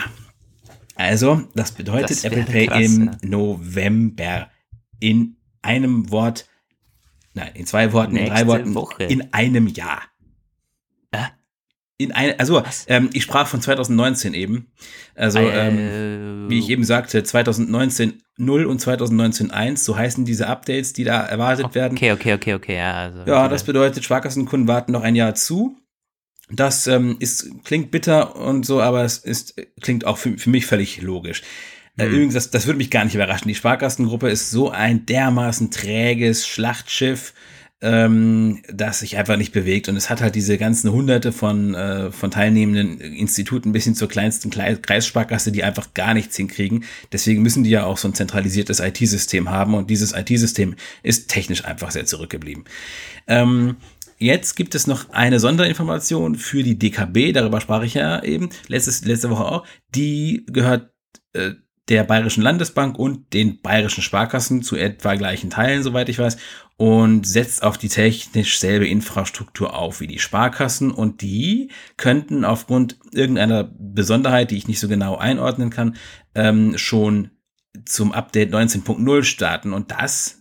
[0.96, 3.10] Also, das bedeutet das Apple Pay krass, im.
[3.22, 4.50] November.
[4.98, 6.46] In einem Wort,
[7.34, 9.04] nein, in zwei Worten, Nächste in drei Worten, Woche.
[9.04, 10.02] in einem Jahr.
[11.10, 11.26] Äh?
[11.98, 14.72] In ein, also, ähm, ich sprach von 2019 eben.
[15.14, 20.94] Also, ähm, wie ich eben sagte, 2019 0 und 2019 1, so heißen diese Updates,
[20.94, 21.94] die da erwartet okay, werden.
[21.94, 22.76] Okay, okay, okay, okay.
[22.76, 25.76] Ja, also, ja das bedeutet, Sparkassenkunden warten noch ein Jahr zu.
[26.50, 30.66] Das ähm, ist, klingt bitter und so, aber es ist, klingt auch für, für mich
[30.66, 31.42] völlig logisch.
[31.98, 32.14] Äh, mhm.
[32.14, 33.48] Übrigens, das, das würde mich gar nicht überraschen.
[33.48, 37.32] Die Sparkassengruppe ist so ein dermaßen träges Schlachtschiff,
[37.82, 39.88] ähm, das sich einfach nicht bewegt.
[39.88, 44.08] Und es hat halt diese ganzen Hunderte von, äh, von teilnehmenden Instituten bis hin zur
[44.08, 46.84] kleinsten Kreissparkasse, die einfach gar nichts hinkriegen.
[47.12, 49.74] Deswegen müssen die ja auch so ein zentralisiertes IT-System haben.
[49.74, 52.64] Und dieses IT-System ist technisch einfach sehr zurückgeblieben.
[53.26, 53.76] Ähm,
[54.18, 59.04] Jetzt gibt es noch eine Sonderinformation für die DKB, darüber sprach ich ja eben letztes,
[59.04, 59.66] letzte Woche auch.
[59.94, 60.90] Die gehört
[61.34, 61.52] äh,
[61.88, 66.36] der Bayerischen Landesbank und den Bayerischen Sparkassen zu etwa gleichen Teilen, soweit ich weiß,
[66.76, 72.98] und setzt auf die technisch selbe Infrastruktur auf wie die Sparkassen und die könnten aufgrund
[73.12, 75.96] irgendeiner Besonderheit, die ich nicht so genau einordnen kann,
[76.34, 77.30] ähm, schon
[77.84, 80.35] zum Update 19.0 starten und das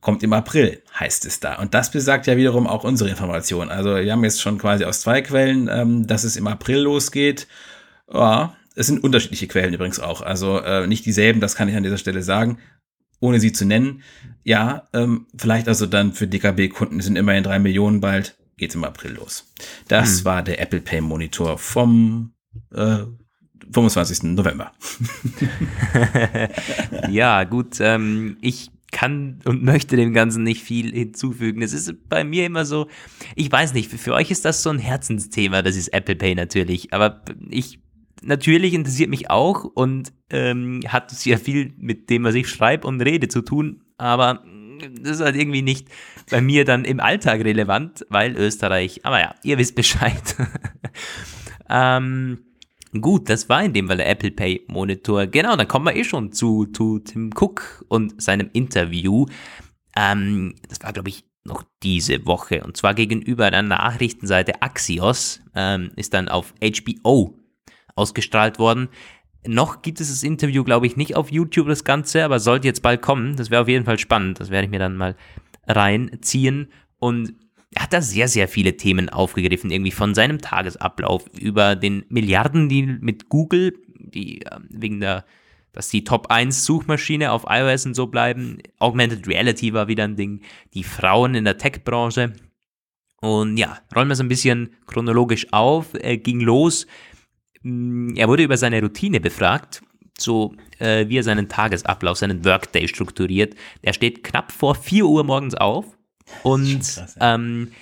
[0.00, 1.56] kommt im April, heißt es da.
[1.56, 3.70] Und das besagt ja wiederum auch unsere Information.
[3.70, 7.46] Also wir haben jetzt schon quasi aus zwei Quellen, ähm, dass es im April losgeht.
[8.12, 10.22] Ja, es sind unterschiedliche Quellen übrigens auch.
[10.22, 12.58] Also äh, nicht dieselben, das kann ich an dieser Stelle sagen,
[13.20, 14.02] ohne sie zu nennen.
[14.44, 19.12] Ja, ähm, vielleicht also dann für DKB-Kunden sind immerhin drei Millionen bald, geht's im April
[19.12, 19.52] los.
[19.88, 20.24] Das hm.
[20.24, 22.32] war der Apple Pay Monitor vom
[22.72, 22.98] äh,
[23.72, 24.22] 25.
[24.22, 24.72] November.
[27.10, 27.78] ja, gut.
[27.80, 31.62] Ähm, ich kann und möchte dem Ganzen nicht viel hinzufügen.
[31.62, 32.88] Es ist bei mir immer so,
[33.36, 36.92] ich weiß nicht, für euch ist das so ein Herzensthema, das ist Apple Pay natürlich,
[36.92, 37.78] aber ich
[38.22, 43.00] natürlich interessiert mich auch und ähm, hat sehr viel mit dem, was ich schreibe und
[43.00, 44.42] rede zu tun, aber
[45.00, 45.86] das ist halt irgendwie nicht
[46.28, 50.36] bei mir dann im Alltag relevant, weil Österreich, aber ja, ihr wisst Bescheid.
[51.70, 52.38] ähm,
[53.00, 55.26] Gut, das war in dem Fall der Apple Pay Monitor.
[55.26, 59.26] Genau, dann kommen wir eh schon zu, zu Tim Cook und seinem Interview.
[59.96, 62.62] Ähm, das war, glaube ich, noch diese Woche.
[62.62, 67.34] Und zwar gegenüber der Nachrichtenseite Axios ähm, ist dann auf HBO
[67.96, 68.88] ausgestrahlt worden.
[69.46, 72.82] Noch gibt es das Interview, glaube ich, nicht auf YouTube, das Ganze, aber sollte jetzt
[72.82, 73.36] bald kommen.
[73.36, 74.40] Das wäre auf jeden Fall spannend.
[74.40, 75.16] Das werde ich mir dann mal
[75.66, 76.70] reinziehen.
[76.98, 77.34] Und
[77.78, 82.98] er hat da sehr, sehr viele Themen aufgegriffen, irgendwie von seinem Tagesablauf über den Milliardendeal
[83.00, 85.24] mit Google, die äh, wegen der,
[85.70, 88.58] dass die Top 1 Suchmaschine auf iOS und so bleiben.
[88.80, 90.40] Augmented Reality war wieder ein Ding.
[90.74, 92.32] Die Frauen in der Tech-Branche.
[93.20, 95.94] Und ja, rollen wir es ein bisschen chronologisch auf.
[95.94, 96.88] Er ging los.
[97.62, 99.82] Mm, er wurde über seine Routine befragt
[100.20, 103.54] so äh, wie er seinen Tagesablauf, seinen Workday strukturiert.
[103.82, 105.97] Er steht knapp vor 4 Uhr morgens auf
[106.42, 107.34] und krass, ja.
[107.34, 107.72] ähm,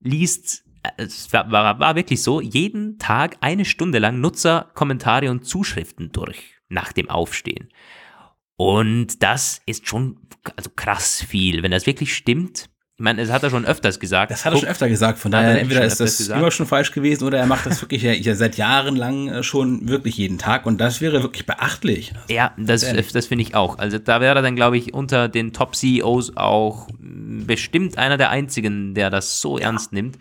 [0.00, 0.64] liest,
[0.96, 6.12] es war, war, war wirklich so, jeden Tag eine Stunde lang Nutzer, Kommentare und Zuschriften
[6.12, 7.68] durch nach dem Aufstehen.
[8.56, 10.18] Und das ist schon
[10.56, 11.62] also krass viel.
[11.62, 14.30] Wenn das wirklich stimmt, ich meine, das hat er schon öfters gesagt.
[14.30, 15.18] Das hat er schon öfter gesagt.
[15.18, 16.38] Von daher, entweder ist das gesagt.
[16.38, 19.42] immer schon falsch gewesen oder er macht das wirklich ja, ja, seit Jahren lang äh,
[19.42, 22.12] schon wirklich jeden Tag und das wäre wirklich beachtlich.
[22.30, 23.78] Ja, das, das finde ich auch.
[23.78, 28.94] Also da wäre er dann, glaube ich, unter den Top-CEOs auch bestimmt einer der einzigen,
[28.94, 29.64] der das so ja.
[29.64, 30.16] ernst nimmt.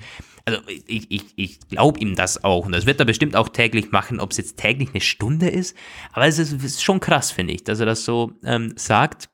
[0.45, 3.91] Also ich, ich, ich glaube ihm das auch und das wird er bestimmt auch täglich
[3.91, 5.77] machen, ob es jetzt täglich eine Stunde ist.
[6.11, 9.29] Aber es ist, es ist schon krass, finde ich, dass er das so ähm, sagt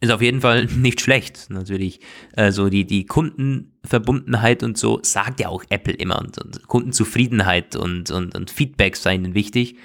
[0.00, 2.00] ist auf jeden Fall nicht schlecht, natürlich.
[2.34, 8.10] Also die, die Kundenverbundenheit und so sagt ja auch Apple immer und, und Kundenzufriedenheit und,
[8.10, 9.76] und, und Feedback seien ihnen wichtig.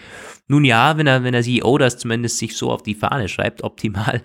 [0.47, 3.63] Nun ja, wenn er, wenn der CEO das zumindest sich so auf die Fahne schreibt,
[3.63, 4.21] optimal,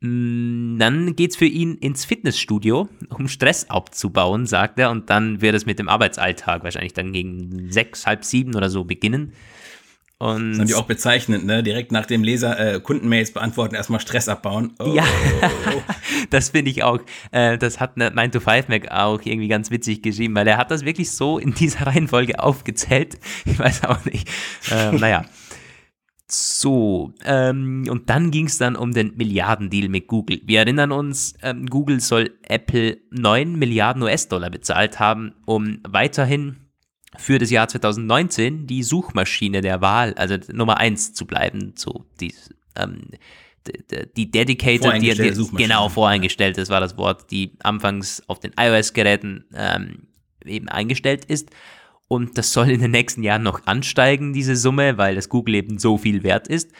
[0.00, 5.56] mm, dann geht's für ihn ins Fitnessstudio, um Stress abzubauen, sagt er, und dann wird
[5.56, 9.32] es mit dem Arbeitsalltag wahrscheinlich dann gegen sechs, halb sieben oder so beginnen.
[10.18, 11.62] Und das sind die auch bezeichnend, ne?
[11.62, 14.72] Direkt nach dem Leser äh, Kundenmails beantworten, erstmal Stress abbauen.
[14.78, 15.04] Oh, ja,
[16.30, 17.00] das finde ich auch.
[17.32, 20.70] Äh, das hat 9 to 5 Mac auch irgendwie ganz witzig geschrieben, weil er hat
[20.70, 23.18] das wirklich so in dieser Reihenfolge aufgezählt.
[23.44, 24.28] Ich weiß auch nicht.
[24.70, 25.24] Äh, naja.
[26.26, 30.40] So, ähm, und dann ging es dann um den Milliardendeal mit Google.
[30.44, 36.63] Wir erinnern uns, ähm, Google soll Apple 9 Milliarden US-Dollar bezahlt haben, um weiterhin
[37.18, 42.34] für das Jahr 2019 die Suchmaschine der Wahl, also Nummer eins zu bleiben, so die,
[42.76, 43.02] ähm,
[43.66, 48.52] die, die dedicated, die, die genau voreingestellt, das war das Wort, die anfangs auf den
[48.58, 50.08] iOS-Geräten ähm,
[50.44, 51.50] eben eingestellt ist.
[52.08, 55.78] Und das soll in den nächsten Jahren noch ansteigen, diese Summe, weil das Google eben
[55.78, 56.70] so viel wert ist.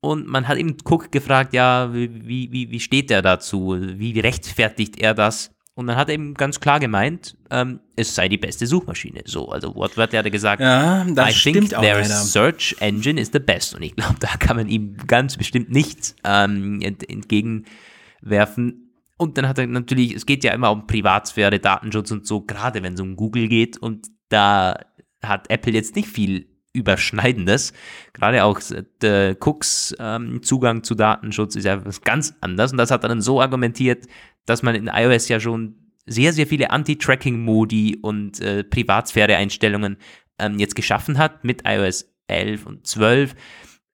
[0.00, 3.76] Und man hat eben Cook gefragt, ja, wie, wie, wie steht er dazu?
[3.78, 5.53] Wie rechtfertigt er das?
[5.76, 9.22] Und dann hat er eben ganz klar gemeint, ähm, es sei die beste Suchmaschine.
[9.24, 13.74] So, also wortwörtlich hat er gesagt, ja, I think their search engine is the best.
[13.74, 18.92] Und ich glaube, da kann man ihm ganz bestimmt nichts ähm, entgegenwerfen.
[19.16, 22.82] Und dann hat er natürlich, es geht ja immer um Privatsphäre, Datenschutz und so, gerade
[22.84, 23.76] wenn es um Google geht.
[23.76, 24.78] Und da
[25.24, 27.72] hat Apple jetzt nicht viel Überschneidendes.
[28.12, 28.60] Gerade auch
[29.00, 32.72] der Cooks ähm, Zugang zu Datenschutz ist ja was ganz anderes.
[32.72, 34.06] Und das hat er dann so argumentiert,
[34.44, 39.96] dass man in iOS ja schon sehr, sehr viele Anti-Tracking-Modi und äh, Privatsphäre-Einstellungen
[40.38, 43.34] ähm, jetzt geschaffen hat mit iOS 11 und 12,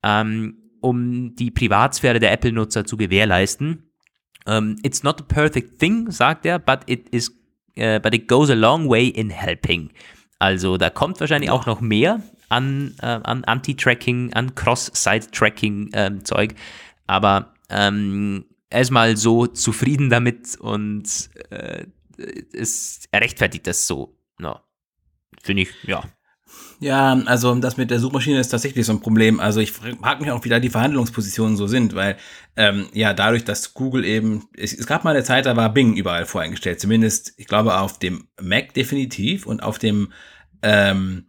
[0.02, 3.86] ähm, um die Privatsphäre der Apple-Nutzer zu gewährleisten.
[4.46, 7.30] Um, ähm, it's not a perfect thing, sagt er, but it is,
[7.78, 9.90] uh, but it goes a long way in helping.
[10.38, 16.50] Also da kommt wahrscheinlich auch noch mehr an, äh, an Anti-Tracking, an Cross-Site-Tracking-Zeug.
[16.50, 16.56] Ähm,
[17.06, 21.86] Aber ähm, erstmal so zufrieden damit und äh,
[22.52, 24.16] es rechtfertigt das so.
[24.38, 24.60] No.
[25.42, 26.04] Finde ich, ja.
[26.80, 29.38] Ja, also das mit der Suchmaschine ist tatsächlich so ein Problem.
[29.38, 32.16] Also ich frage mich auch, wie da die Verhandlungspositionen so sind, weil
[32.56, 35.94] ähm, ja dadurch, dass Google eben, es, es, gab mal eine Zeit, da war Bing
[35.94, 40.12] überall voreingestellt, zumindest ich glaube auf dem Mac definitiv und auf dem
[40.62, 41.26] ähm,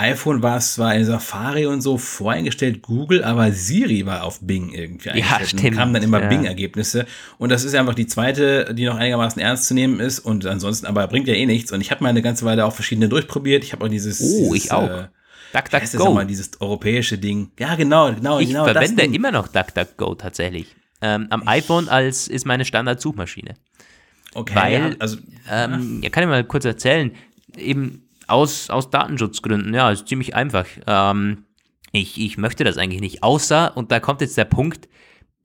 [0.00, 4.70] iPhone war es zwar in Safari und so voreingestellt, Google, aber Siri war auf Bing
[4.72, 5.40] irgendwie eingestellt.
[5.40, 5.64] Ja, stimmt.
[5.64, 6.28] Und kamen dann immer ja.
[6.28, 7.06] Bing-Ergebnisse.
[7.38, 10.20] Und das ist einfach die zweite, die noch einigermaßen ernst zu nehmen ist.
[10.20, 11.70] Und ansonsten, aber bringt ja eh nichts.
[11.70, 13.62] Und ich habe mal eine ganze Weile auch verschiedene durchprobiert.
[13.62, 14.20] Ich habe auch dieses.
[14.20, 14.88] Oh, dieses, ich auch.
[14.88, 15.08] Äh,
[15.52, 16.14] DuckDuckGo.
[16.14, 17.50] Mal, dieses europäische Ding.
[17.58, 18.38] Ja, genau, genau.
[18.38, 20.74] Ich genau, verwende immer noch DuckDuckGo tatsächlich.
[21.02, 23.54] Ähm, am ich iPhone als ist meine Standard-Suchmaschine.
[24.34, 24.54] Okay.
[24.54, 25.18] Weil, ja, also,
[25.50, 27.10] ähm, ja, kann ich mal kurz erzählen.
[27.56, 30.66] Eben aus, aus Datenschutzgründen, ja, ist ziemlich einfach.
[30.86, 31.44] Ähm,
[31.92, 34.88] ich, ich möchte das eigentlich nicht, außer, und da kommt jetzt der Punkt,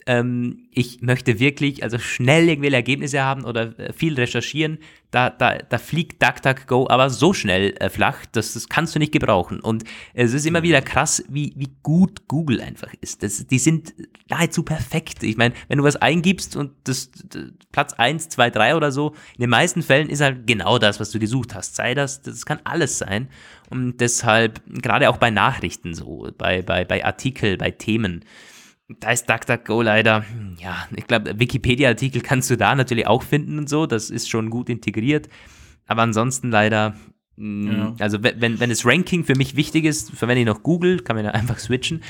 [0.07, 4.77] ähm, ich möchte wirklich also schnell irgendwelche Ergebnisse haben oder äh, viel recherchieren,
[5.09, 9.11] da, da, da fliegt DuckDuckGo aber so schnell äh, flach, dass das kannst du nicht
[9.11, 9.59] gebrauchen.
[9.61, 13.23] Und es ist immer wieder krass, wie, wie gut Google einfach ist.
[13.23, 13.95] Das, die sind
[14.29, 15.23] nahezu perfekt.
[15.23, 19.15] Ich meine, wenn du was eingibst und das, das Platz 1, 2, 3 oder so,
[19.35, 21.75] in den meisten Fällen ist halt genau das, was du gesucht hast.
[21.75, 23.29] Sei das, das kann alles sein.
[23.71, 28.23] Und deshalb, gerade auch bei Nachrichten so, bei, bei, bei Artikel, bei Themen,
[28.87, 33.57] da ist DuckDuckGo leider, hm, ja, ich glaube, Wikipedia-Artikel kannst du da natürlich auch finden
[33.57, 35.27] und so, das ist schon gut integriert.
[35.87, 36.95] Aber ansonsten leider,
[37.37, 37.95] hm, ja.
[37.99, 41.25] also wenn, wenn das Ranking für mich wichtig ist, verwende ich noch Google, kann man
[41.25, 42.01] da einfach switchen.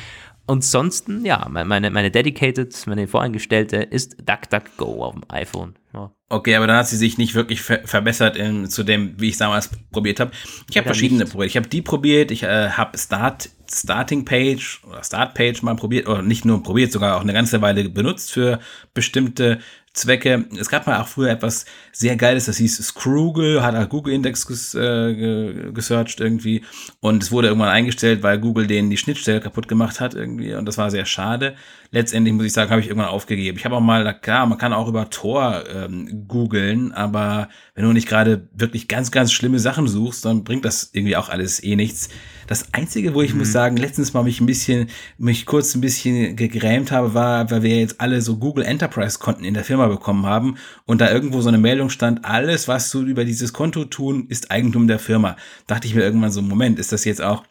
[0.47, 5.73] Und ansonsten, ja, meine, meine Dedicated, meine voreingestellte ist DuckDuckGo auf dem iPhone.
[5.91, 6.11] Ja.
[6.29, 9.37] Okay, aber dann hat sie sich nicht wirklich ver verbessert in, zu dem, wie ich
[9.37, 10.31] damals probiert habe.
[10.69, 11.31] Ich habe verschiedene nicht.
[11.31, 11.49] probiert.
[11.49, 16.07] Ich habe die probiert, ich äh, habe Start, Starting Page oder Start Page mal probiert,
[16.07, 18.59] oder nicht nur probiert, sogar auch eine ganze Weile benutzt für
[18.93, 19.59] bestimmte
[19.95, 20.45] Zwecke.
[20.59, 24.45] Es gab mal auch früher etwas sehr Geiles, das hieß Scroogle, hat auch Google Index
[24.45, 26.63] ges, äh, gesearched irgendwie
[26.99, 30.65] und es wurde irgendwann eingestellt, weil Google denen die Schnittstelle kaputt gemacht hat irgendwie und
[30.65, 31.55] das war sehr schade.
[31.91, 33.57] Letztendlich muss ich sagen, habe ich irgendwann aufgegeben.
[33.57, 37.93] Ich habe auch mal, klar, man kann auch über Tor ähm, googeln, aber wenn du
[37.93, 41.77] nicht gerade wirklich ganz, ganz schlimme Sachen suchst, dann bringt das irgendwie auch alles eh
[41.77, 42.09] nichts.
[42.47, 43.39] Das Einzige, wo ich mhm.
[43.39, 47.63] muss sagen, letztens mal mich ein bisschen, mich kurz ein bisschen gegrämt habe, war, weil
[47.63, 51.41] wir jetzt alle so Google Enterprise Konten in der Firma bekommen haben und da irgendwo
[51.41, 55.35] so eine Meldung stand, alles, was du über dieses Konto tun, ist Eigentum der Firma.
[55.67, 57.43] Dachte ich mir irgendwann so, Moment, ist das jetzt auch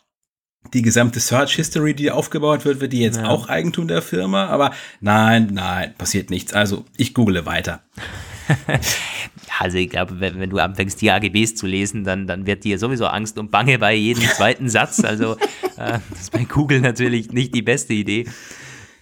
[0.72, 3.28] die gesamte Search History, die aufgebaut wird, wird die jetzt ja.
[3.28, 4.46] auch Eigentum der Firma?
[4.46, 6.52] Aber nein, nein, passiert nichts.
[6.52, 7.82] Also ich google weiter.
[9.60, 12.78] also ich glaube, wenn, wenn, du anfängst, die AGBs zu lesen, dann, dann wird dir
[12.78, 15.04] sowieso Angst und Bange bei jedem zweiten Satz.
[15.04, 15.34] Also
[15.76, 18.26] äh, das ist bei Google natürlich nicht die beste Idee.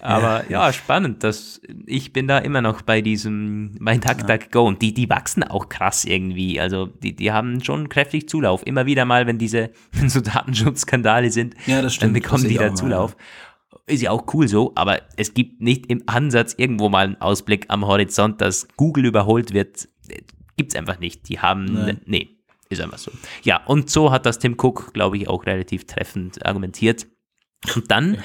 [0.02, 1.22] Aber ja, ja, spannend.
[1.22, 4.66] Das, ich bin da immer noch bei diesem, bei DuckDuckGo.
[4.66, 6.60] Und die, die wachsen auch krass irgendwie.
[6.60, 8.66] Also die, die haben schon kräftig Zulauf.
[8.66, 13.16] Immer wieder mal, wenn diese wenn so Datenschutzskandale sind, ja, dann bekommen die da Zulauf.
[13.16, 13.22] Mal.
[13.86, 17.66] Ist ja auch cool so, aber es gibt nicht im Ansatz irgendwo mal einen Ausblick
[17.68, 19.88] am Horizont, dass Google überholt wird.
[20.56, 21.28] Gibt's einfach nicht.
[21.28, 22.00] Die haben, Nein.
[22.06, 22.38] nee,
[22.70, 23.12] ist einfach so.
[23.42, 27.06] Ja, und so hat das Tim Cook, glaube ich, auch relativ treffend argumentiert.
[27.74, 28.18] Und dann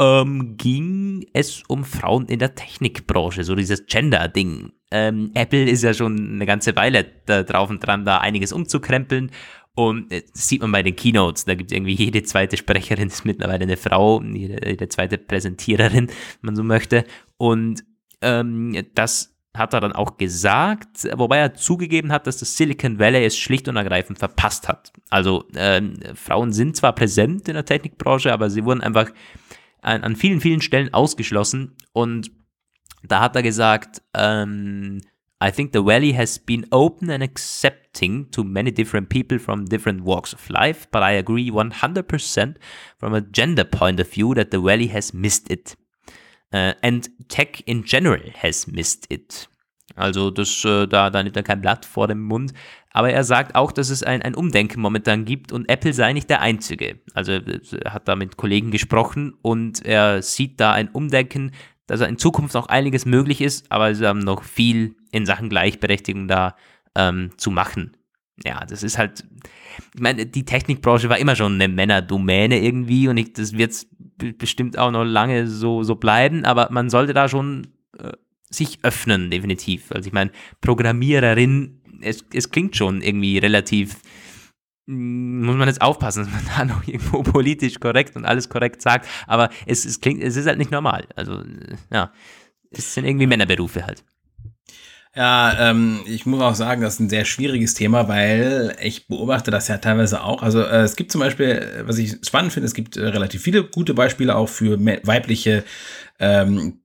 [0.00, 4.72] ähm, ging es um Frauen in der Technikbranche, so dieses Gender-Ding.
[4.90, 9.30] Ähm, Apple ist ja schon eine ganze Weile da drauf und dran, da einiges umzukrempeln.
[9.74, 13.24] Und das sieht man bei den Keynotes, da gibt es irgendwie jede zweite Sprecherin ist
[13.24, 17.04] mittlerweile eine Frau, jede, jede zweite Präsentiererin, wenn man so möchte.
[17.36, 17.84] Und
[18.20, 23.24] ähm, das hat er dann auch gesagt, wobei er zugegeben hat, dass das Silicon Valley
[23.24, 24.92] es schlicht und ergreifend verpasst hat.
[25.10, 25.82] Also äh,
[26.14, 29.10] Frauen sind zwar präsent in der Technikbranche, aber sie wurden einfach
[29.82, 31.76] an, an vielen, vielen Stellen ausgeschlossen.
[31.92, 32.30] Und
[33.02, 35.00] da hat er gesagt, ähm,
[35.42, 40.04] I think the valley has been open and accepting to many different people from different
[40.04, 42.56] walks of life, but I agree 100%
[42.98, 45.76] from a gender point of view that the valley has missed it.
[46.52, 49.48] Uh, and tech in general has missed it.
[49.96, 52.52] Also das, äh, da, da nimmt er kein Blatt vor dem Mund.
[52.92, 56.28] Aber er sagt auch, dass es ein, ein Umdenken momentan gibt und Apple sei nicht
[56.28, 56.98] der Einzige.
[57.14, 61.52] Also er hat da mit Kollegen gesprochen und er sieht da ein Umdenken,
[61.86, 66.28] dass in Zukunft noch einiges möglich ist, aber sie haben noch viel in Sachen Gleichberechtigung
[66.28, 66.56] da
[66.96, 67.96] ähm, zu machen.
[68.44, 69.24] Ja, das ist halt,
[69.94, 73.86] ich meine, die Technikbranche war immer schon eine Männerdomäne irgendwie und ich, das wird
[74.38, 78.12] bestimmt auch noch lange so, so bleiben, aber man sollte da schon äh,
[78.50, 79.92] sich öffnen, definitiv.
[79.92, 83.96] Also ich meine, Programmiererin es, es klingt schon irgendwie relativ,
[84.86, 88.82] mm, muss man jetzt aufpassen, dass man da noch irgendwo politisch korrekt und alles korrekt
[88.82, 91.06] sagt, aber es, es klingt, es ist halt nicht normal.
[91.16, 91.42] Also,
[91.92, 92.12] ja,
[92.70, 94.04] es sind irgendwie Männerberufe halt.
[95.16, 99.50] Ja, ähm, ich muss auch sagen, das ist ein sehr schwieriges Thema, weil ich beobachte
[99.50, 100.40] das ja teilweise auch.
[100.42, 103.64] Also äh, es gibt zum Beispiel, was ich spannend finde, es gibt äh, relativ viele
[103.64, 105.64] gute Beispiele auch für weibliche
[106.20, 106.82] ähm,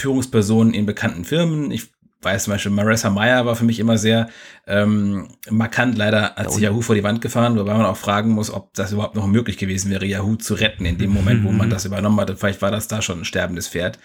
[0.00, 1.70] Führungspersonen in bekannten Firmen.
[1.70, 4.28] Ich weiß zum Beispiel, Marissa Meyer war für mich immer sehr
[4.66, 5.96] ähm, markant.
[5.96, 8.92] Leider hat sich Yahoo vor die Wand gefahren, wobei man auch fragen muss, ob das
[8.92, 12.20] überhaupt noch möglich gewesen wäre, Yahoo zu retten in dem Moment, wo man das übernommen
[12.20, 12.36] hatte.
[12.36, 13.98] Vielleicht war das da schon ein sterbendes Pferd.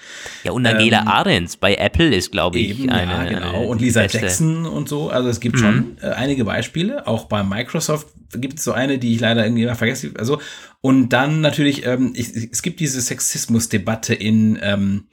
[0.44, 3.12] Ja, und Angela ähm, Ahrens bei Apple ist, glaube ich, eben, eine.
[3.12, 3.50] Ja, genau.
[3.50, 4.20] Eine und Lisa beste.
[4.20, 5.10] Jackson und so.
[5.10, 5.60] Also es gibt mhm.
[5.60, 7.08] schon äh, einige Beispiele.
[7.08, 10.12] Auch bei Microsoft gibt es so eine, die ich leider irgendwie immer vergesse.
[10.18, 10.40] Also,
[10.80, 15.08] und dann natürlich, ähm, ich, es gibt diese Sexismus-Debatte in, ähm,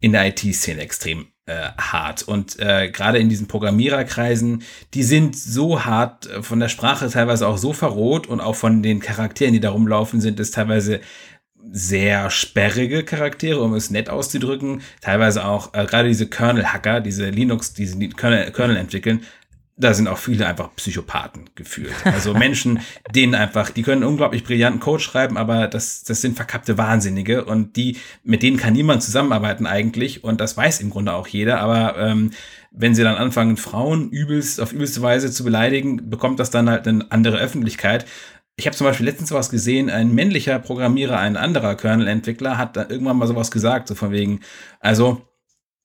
[0.00, 2.22] in der IT-Szene extrem äh, hart.
[2.22, 4.62] Und äh, gerade in diesen Programmiererkreisen,
[4.94, 8.82] die sind so hart, äh, von der Sprache teilweise auch so verroht und auch von
[8.82, 11.00] den Charakteren, die da rumlaufen, sind es teilweise
[11.70, 14.82] sehr sperrige Charaktere, um es nett auszudrücken.
[15.00, 19.22] Teilweise auch äh, gerade diese Kernel-Hacker, diese Linux, diese Kernel, Kernel entwickeln,
[19.76, 21.94] da sind auch viele einfach Psychopathen gefühlt.
[22.04, 22.80] Also Menschen,
[23.14, 27.76] denen einfach, die können unglaublich brillanten Code schreiben, aber das, das sind verkappte Wahnsinnige und
[27.76, 31.98] die, mit denen kann niemand zusammenarbeiten eigentlich und das weiß im Grunde auch jeder, aber
[31.98, 32.30] ähm,
[32.70, 36.86] wenn sie dann anfangen, Frauen übelst, auf übelste Weise zu beleidigen, bekommt das dann halt
[36.86, 38.04] eine andere Öffentlichkeit.
[38.56, 42.86] Ich habe zum Beispiel letztens was gesehen, ein männlicher Programmierer, ein anderer Kernel-Entwickler hat da
[42.88, 44.40] irgendwann mal sowas gesagt, so von wegen,
[44.80, 45.22] also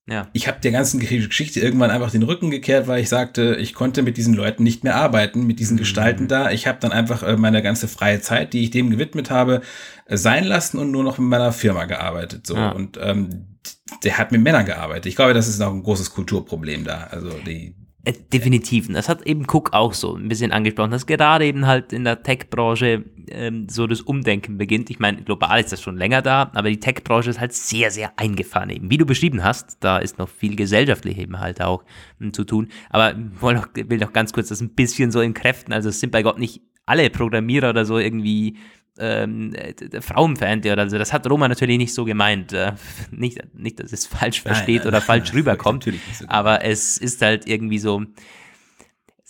[0.09, 0.27] ja.
[0.33, 4.01] Ich habe der ganzen Geschichte irgendwann einfach den Rücken gekehrt, weil ich sagte, ich konnte
[4.01, 5.79] mit diesen Leuten nicht mehr arbeiten, mit diesen mhm.
[5.79, 6.51] Gestalten da.
[6.51, 9.61] Ich habe dann einfach äh, meine ganze freie Zeit, die ich dem gewidmet habe,
[10.05, 12.47] äh, sein lassen und nur noch mit meiner Firma gearbeitet.
[12.47, 12.71] So ja.
[12.71, 13.59] und ähm,
[14.03, 15.07] der hat mit Männern gearbeitet.
[15.07, 17.07] Ich glaube, das ist noch ein großes Kulturproblem da.
[17.11, 18.87] Also die äh, definitiv.
[18.87, 22.05] Und das hat eben Cook auch so ein bisschen angesprochen, dass gerade eben halt in
[22.05, 24.89] der Tech-Branche ähm, so das Umdenken beginnt.
[24.89, 28.11] Ich meine, global ist das schon länger da, aber die Tech-Branche ist halt sehr, sehr
[28.17, 28.89] eingefahren eben.
[28.89, 31.83] Wie du beschrieben hast, da ist noch viel gesellschaftlich eben halt auch
[32.21, 32.69] ähm, zu tun.
[32.89, 35.89] Aber ich will noch, will noch ganz kurz das ein bisschen so in Kräften, also
[35.89, 38.57] es sind bei Gott nicht alle Programmierer oder so irgendwie
[38.97, 39.53] ähm,
[40.01, 42.53] Frauenfan, also das hat Roma natürlich nicht so gemeint.
[42.53, 42.73] Äh,
[43.11, 45.91] nicht, nicht, dass es falsch versteht nein, oder falsch rüberkommt, so
[46.27, 48.03] aber es ist halt irgendwie so,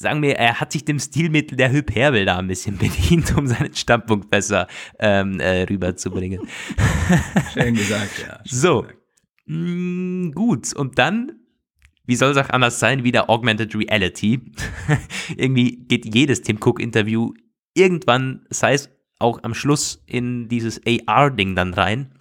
[0.01, 3.75] sagen wir, er hat sich dem Stilmittel der Hyperbel da ein bisschen bedient, um seinen
[3.75, 6.47] Standpunkt besser ähm, äh, rüberzubringen.
[7.53, 8.39] Schön gesagt, ja.
[8.45, 8.97] Schön so, gesagt.
[9.45, 11.33] Mm, gut, und dann
[12.05, 14.41] wie soll es auch anders sein, wieder Augmented Reality.
[15.37, 17.33] Irgendwie geht jedes Tim Cook-Interview
[17.75, 22.18] irgendwann, sei es auch am Schluss in dieses AR-Ding dann rein.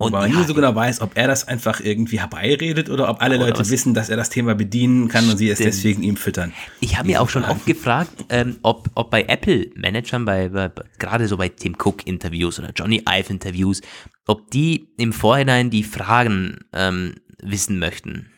[0.00, 3.20] Und man ja, nie so genau weiß, ob er das einfach irgendwie herbeiredet oder ob
[3.20, 6.16] alle oder Leute wissen, dass er das Thema bedienen kann und sie es deswegen ihm
[6.16, 6.52] füttern.
[6.78, 11.26] Ich habe mir auch schon oft gefragt, ähm, ob, ob bei Apple-Managern, bei, bei, gerade
[11.26, 13.80] so bei Tim Cook-Interviews oder Johnny Ive-Interviews,
[14.24, 18.30] ob die im Vorhinein die Fragen ähm, wissen möchten.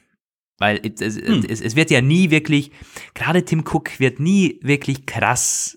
[0.56, 1.44] Weil es, hm.
[1.46, 2.70] es, es, wird ja nie wirklich,
[3.12, 5.76] gerade Tim Cook wird nie wirklich krass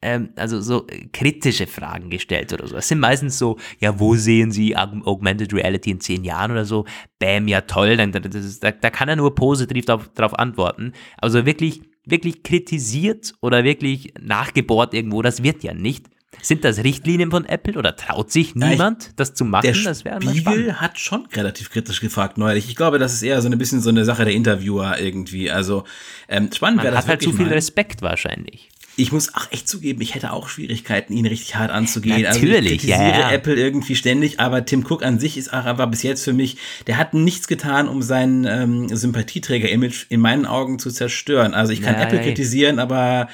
[0.00, 2.76] ähm, also so kritische Fragen gestellt oder so.
[2.76, 6.84] Es sind meistens so, ja, wo sehen Sie Augmented Reality in zehn Jahren oder so?
[7.18, 10.92] Bäm, ja toll, dann, ist, da, da, kann er nur positiv darauf, darauf antworten.
[11.16, 16.06] Also wirklich, wirklich kritisiert oder wirklich nachgebohrt irgendwo, das wird ja nicht.
[16.42, 19.62] Sind das Richtlinien von Apple oder traut sich niemand, ja, ich, das zu machen?
[19.62, 22.68] Der das Spiegel hat schon relativ kritisch gefragt neulich.
[22.68, 25.50] Ich glaube, das ist eher so ein bisschen so eine Sache der Interviewer irgendwie.
[25.50, 25.84] Also
[26.28, 27.04] ähm, spannend wäre das.
[27.04, 27.54] Hat halt zu viel mal.
[27.54, 32.22] Respekt wahrscheinlich ich muss auch echt zugeben, ich hätte auch Schwierigkeiten, ihn richtig hart anzugehen.
[32.22, 33.30] Natürlich, also ich kritisiere ja, ja.
[33.30, 36.56] Apple irgendwie ständig, aber Tim Cook an sich ist auch einfach bis jetzt für mich,
[36.88, 41.54] der hat nichts getan, um sein ähm, Sympathieträger-Image in meinen Augen zu zerstören.
[41.54, 42.08] Also ich kann Nein.
[42.08, 43.28] Apple kritisieren, aber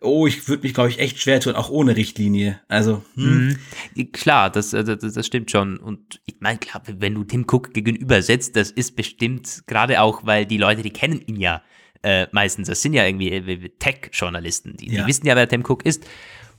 [0.00, 2.58] oh, ich würde mich, glaube ich, echt schwer tun, auch ohne Richtlinie.
[2.68, 3.58] Also, hm.
[3.94, 4.12] mhm.
[4.12, 5.76] Klar, das, das, das stimmt schon.
[5.76, 10.24] Und ich meine, klar, wenn du Tim Cook gegenüber setzt, das ist bestimmt, gerade auch,
[10.24, 11.60] weil die Leute, die kennen ihn ja
[12.02, 12.68] äh, meistens.
[12.68, 15.02] Das sind ja irgendwie äh, Tech-Journalisten, die, ja.
[15.02, 16.06] die wissen ja, wer Tim Cook ist.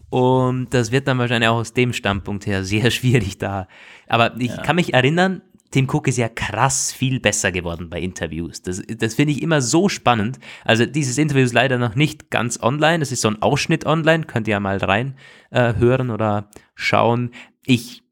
[0.09, 3.67] Und das wird dann wahrscheinlich auch aus dem Standpunkt her sehr schwierig da.
[4.07, 4.61] Aber ich ja.
[4.61, 8.61] kann mich erinnern, Tim Cook ist ja krass viel besser geworden bei Interviews.
[8.61, 10.37] Das, das finde ich immer so spannend.
[10.65, 13.01] Also dieses Interview ist leider noch nicht ganz online.
[13.01, 14.25] Es ist so ein Ausschnitt online.
[14.25, 15.15] Könnt ihr ja mal rein
[15.49, 17.31] äh, hören oder schauen.
[17.65, 18.03] Ich,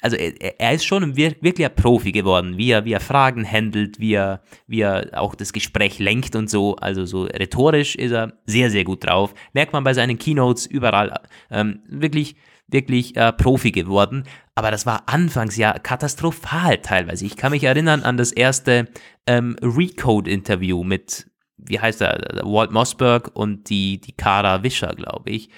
[0.00, 3.98] also er, er ist schon ein wirklicher Profi geworden, wie er, wie er Fragen handelt,
[3.98, 6.76] wie er, wie er auch das Gespräch lenkt und so.
[6.76, 9.34] Also so rhetorisch ist er sehr, sehr gut drauf.
[9.52, 11.20] Merkt man bei seinen Keynotes überall.
[11.50, 12.36] Ähm, wirklich
[12.68, 14.24] wirklich äh, Profi geworden.
[14.54, 17.24] Aber das war anfangs ja katastrophal teilweise.
[17.24, 18.88] Ich kann mich erinnern an das erste
[19.26, 25.50] ähm, Recode-Interview mit, wie heißt er, Walt Mossberg und die, die Cara Wischer, glaube ich.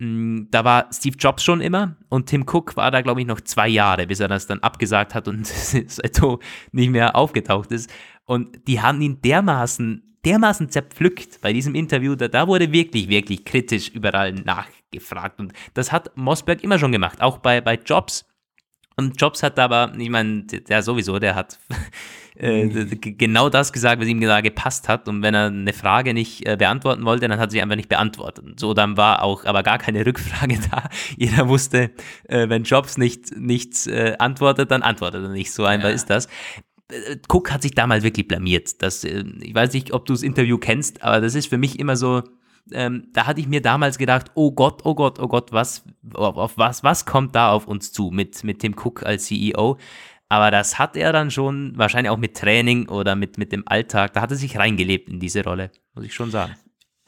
[0.00, 3.40] Mm, da war Steve Jobs schon immer und Tim Cook war da, glaube ich, noch
[3.42, 6.38] zwei Jahre, bis er das dann abgesagt hat und seitdem
[6.72, 7.90] nicht mehr aufgetaucht ist.
[8.24, 13.44] Und die haben ihn dermaßen dermaßen zerpflückt bei diesem Interview, da, da wurde wirklich, wirklich
[13.44, 15.40] kritisch überall nachgefragt.
[15.40, 18.26] Und das hat Mossberg immer schon gemacht, auch bei, bei Jobs.
[19.00, 21.58] Und Jobs hat aber, ich meine, der sowieso, der hat
[22.34, 25.08] äh, genau das gesagt, was ihm da gepasst hat.
[25.08, 27.88] Und wenn er eine Frage nicht äh, beantworten wollte, dann hat er sie einfach nicht
[27.88, 28.60] beantwortet.
[28.60, 30.90] So, dann war auch aber gar keine Rückfrage da.
[31.16, 31.92] Jeder wusste,
[32.28, 33.88] äh, wenn Jobs nicht, nichts
[34.18, 35.50] antwortet, dann antwortet er nicht.
[35.52, 35.94] So einfach ja.
[35.94, 36.28] ist das.
[37.32, 38.82] Cook hat sich damals wirklich blamiert.
[38.82, 41.96] Das, ich weiß nicht, ob du das Interview kennst, aber das ist für mich immer
[41.96, 42.22] so,
[42.72, 46.56] ähm, da hatte ich mir damals gedacht, oh Gott, oh Gott, oh Gott, was, auf,
[46.56, 49.78] was, was kommt da auf uns zu mit, mit Tim Cook als CEO?
[50.28, 54.12] Aber das hat er dann schon, wahrscheinlich auch mit Training oder mit, mit dem Alltag,
[54.12, 56.54] da hat er sich reingelebt in diese Rolle, muss ich schon sagen.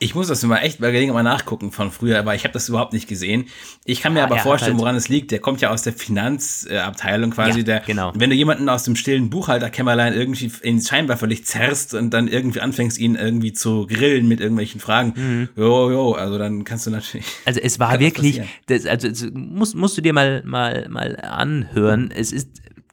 [0.03, 2.69] Ich muss das mal echt bei Gelegenheit mal nachgucken von früher, weil ich habe das
[2.69, 3.45] überhaupt nicht gesehen.
[3.85, 5.31] Ich kann mir ah, aber vorstellen, halt woran es liegt.
[5.31, 7.61] Der kommt ja aus der Finanzabteilung quasi.
[7.61, 8.13] Ja, der, genau.
[8.17, 12.99] Wenn du jemanden aus dem stillen Buchhalterkämmerlein irgendwie ins Scheinwerferlicht zerrst und dann irgendwie anfängst,
[12.99, 15.49] ihn irgendwie zu grillen mit irgendwelchen Fragen, mhm.
[15.55, 17.27] jo, jo, also dann kannst du natürlich.
[17.45, 22.11] Also es war wirklich, das, also musst, musst du dir mal, mal, mal anhören.
[22.11, 22.49] Es ist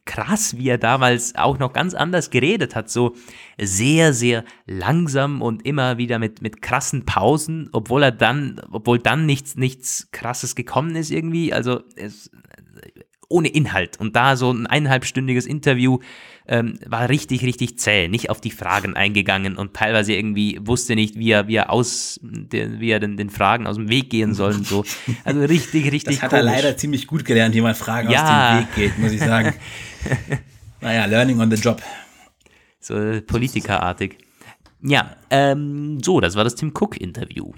[0.10, 2.90] krass, wie er damals auch noch ganz anders geredet hat.
[2.90, 3.16] So
[3.60, 9.28] sehr, sehr langsam und immer wieder mit, mit krassen Pausen, obwohl er dann, obwohl dann
[9.28, 11.54] nichts, nichts krasses gekommen ist irgendwie.
[11.54, 12.32] Also es,
[13.30, 14.00] ohne Inhalt.
[14.00, 16.00] Und da so ein eineinhalbstündiges Interview
[16.48, 21.20] ähm, war richtig, richtig zäh, nicht auf die Fragen eingegangen und teilweise irgendwie wusste nicht,
[21.20, 24.56] wie er, wie er aus, wie er den, den Fragen aus dem Weg gehen soll
[24.56, 24.84] und so.
[25.24, 26.16] Also richtig, richtig.
[26.16, 26.46] Das hat komisch.
[26.46, 28.24] er leider ziemlich gut gelernt, wie man Fragen ja.
[28.24, 29.54] aus dem Weg geht, muss ich sagen.
[30.82, 31.82] naja, learning on the job.
[32.80, 32.96] So
[33.26, 34.18] politikerartig.
[34.82, 37.52] Ja, ähm, so, das war das Tim Cook-Interview.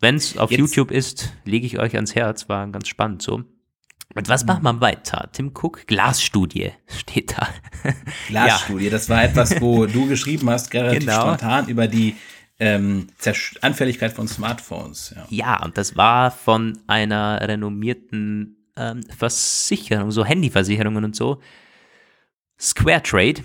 [0.00, 0.60] Wenn es auf Jetzt.
[0.60, 3.44] YouTube ist, lege ich euch ans Herz, war ganz spannend so.
[4.14, 5.30] Und was macht man weiter?
[5.32, 7.48] Tim Cook, Glasstudie steht da.
[8.28, 8.90] Glasstudie, ja.
[8.90, 11.20] das war etwas, wo du geschrieben hast, relativ genau.
[11.22, 12.16] spontan über die
[12.58, 13.06] ähm,
[13.62, 15.14] Anfälligkeit von Smartphones.
[15.16, 15.26] Ja.
[15.30, 21.40] ja, und das war von einer renommierten ähm, Versicherung, so Handyversicherungen und so.
[22.62, 23.42] Square Trade.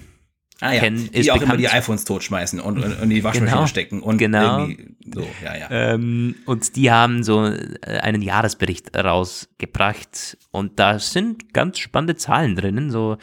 [0.60, 1.60] Ah ja, kennen, die auch bekannt.
[1.60, 4.68] immer die iPhones totschmeißen und, und, und die Waschmaschine genau, stecken und genau.
[5.14, 5.70] so, ja, ja.
[5.70, 12.56] Ähm, und die haben so äh, einen Jahresbericht rausgebracht und da sind ganz spannende Zahlen
[12.56, 13.18] drinnen, so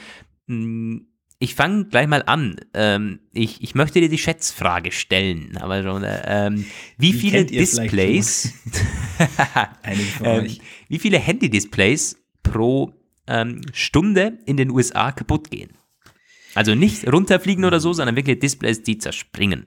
[0.47, 1.09] hm,
[1.41, 2.57] ich fange gleich mal an.
[2.73, 6.65] Ähm, ich, ich möchte dir die Schätzfrage stellen, aber schon, ähm,
[6.97, 8.55] wie, wie viele Displays,
[10.23, 10.57] ähm,
[10.89, 12.95] wie viele Handy-Displays pro
[13.27, 15.77] ähm, Stunde in den USA kaputt gehen?
[16.55, 19.67] Also nicht runterfliegen oder so, sondern wirklich Displays, die zerspringen.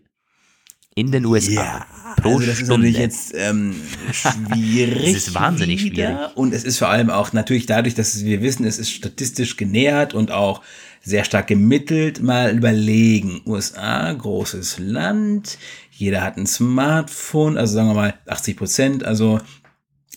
[0.96, 1.52] In den USA.
[1.52, 1.86] Ja,
[2.16, 2.64] pro also das Stunde.
[2.64, 3.76] ist natürlich jetzt ähm,
[4.12, 5.06] schwierig.
[5.14, 6.18] das ist wahnsinnig schwierig.
[6.36, 10.16] Und es ist vor allem auch natürlich dadurch, dass wir wissen, es ist statistisch genähert
[10.16, 10.64] und auch
[11.04, 13.42] sehr stark gemittelt, mal überlegen.
[13.46, 15.60] USA, großes Land,
[15.92, 19.40] jeder hat ein Smartphone, also sagen wir mal 80 Prozent, also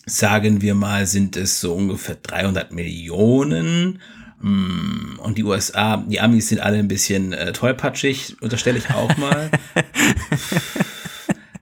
[0.06, 4.00] sagen wir mal, sind es so ungefähr 300 Millionen
[4.42, 9.50] und die USA, die Amis sind alle ein bisschen äh, tollpatschig, unterstelle ich auch mal.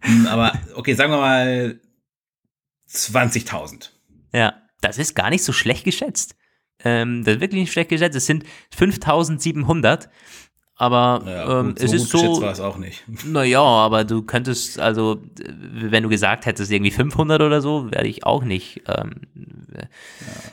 [0.01, 1.81] Hm, aber okay, sagen wir mal
[2.89, 3.91] 20.000.
[4.33, 6.37] Ja, das ist gar nicht so schlecht geschätzt.
[6.85, 8.16] Ähm, das ist wirklich nicht schlecht geschätzt.
[8.16, 8.45] Es sind
[8.76, 10.09] 5.700
[10.81, 12.41] aber ja, ähm, es ist so.
[12.41, 13.03] war es auch nicht.
[13.26, 15.20] Naja, aber du könntest, also,
[15.72, 19.22] wenn du gesagt hättest, irgendwie 500 oder so, werde ich auch nicht ähm,
[19.74, 19.83] ja.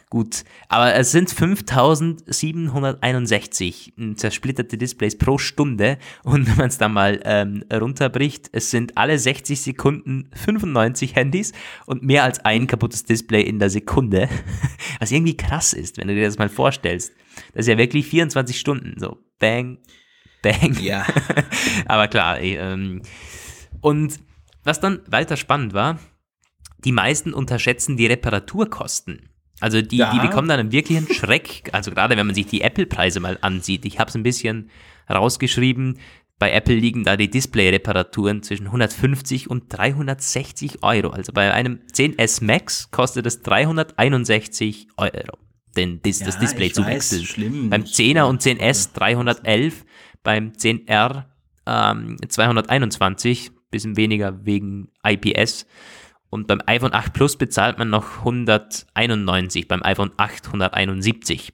[0.10, 0.44] gut.
[0.68, 6.00] Aber es sind 5761 zersplitterte Displays pro Stunde.
[6.24, 11.54] Und wenn man es dann mal ähm, runterbricht, es sind alle 60 Sekunden 95 Handys
[11.86, 14.28] und mehr als ein kaputtes Display in der Sekunde.
[15.00, 17.14] Was irgendwie krass ist, wenn du dir das mal vorstellst.
[17.54, 18.96] Das ist ja wirklich 24 Stunden.
[18.98, 19.78] So, bang,
[20.46, 20.78] Bang.
[20.80, 21.06] Ja.
[21.88, 23.02] Aber klar, ähm,
[23.82, 24.20] und
[24.64, 26.00] was dann weiter spannend war,
[26.84, 29.30] die meisten unterschätzen die Reparaturkosten.
[29.60, 30.12] Also die, ja.
[30.12, 31.70] die bekommen dann einen wirklichen Schreck.
[31.72, 33.86] Also gerade wenn man sich die Apple-Preise mal ansieht.
[33.86, 34.70] Ich habe es ein bisschen
[35.10, 36.00] rausgeschrieben.
[36.38, 41.10] Bei Apple liegen da die Display-Reparaturen zwischen 150 und 360 Euro.
[41.10, 45.38] Also bei einem 10S Max kostet es 361 Euro,
[45.78, 47.26] denn das, ja, das Display zu wechseln.
[47.26, 47.70] Schlimm.
[47.70, 49.86] Beim 10er und 10S 311,
[50.26, 51.24] beim 10R
[51.66, 55.66] ähm, 221, bisschen weniger wegen IPS.
[56.30, 61.54] Und beim iPhone 8 Plus bezahlt man noch 191, beim iPhone 8 171.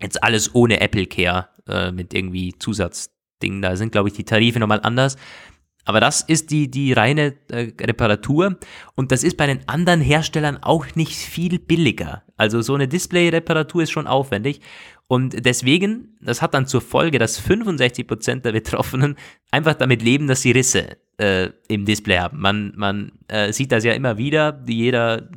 [0.00, 3.62] Jetzt alles ohne Apple Care äh, mit irgendwie Zusatzdingen.
[3.62, 5.16] Da sind, glaube ich, die Tarife nochmal anders.
[5.86, 8.58] Aber das ist die, die reine äh, Reparatur
[8.96, 12.22] und das ist bei den anderen Herstellern auch nicht viel billiger.
[12.36, 14.60] Also so eine Display-Reparatur ist schon aufwendig
[15.08, 19.14] und deswegen, das hat dann zur Folge, dass 65% der Betroffenen
[19.52, 22.40] einfach damit leben, dass sie Risse äh, im Display haben.
[22.40, 25.28] Man, man äh, sieht das ja immer wieder, jeder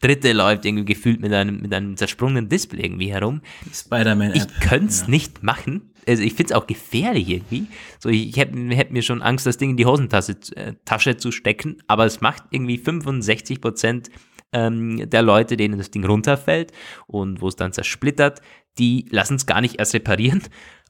[0.00, 3.42] Dritte läuft irgendwie gefühlt mit einem, mit einem zersprungenen Display irgendwie herum.
[3.72, 4.36] Spider-Man-App.
[4.36, 5.08] Ich könnte es ja.
[5.08, 5.90] nicht machen.
[6.08, 7.66] Also ich finde es auch gefährlich irgendwie.
[8.00, 11.30] So, ich, hätte hätt mir schon Angst, das Ding in die Hosentasche äh, Tasche zu
[11.30, 14.10] stecken, aber es macht irgendwie 65 Prozent
[14.52, 16.72] ähm, der Leute, denen das Ding runterfällt
[17.06, 18.40] und wo es dann zersplittert,
[18.78, 20.42] die lassen es gar nicht erst reparieren.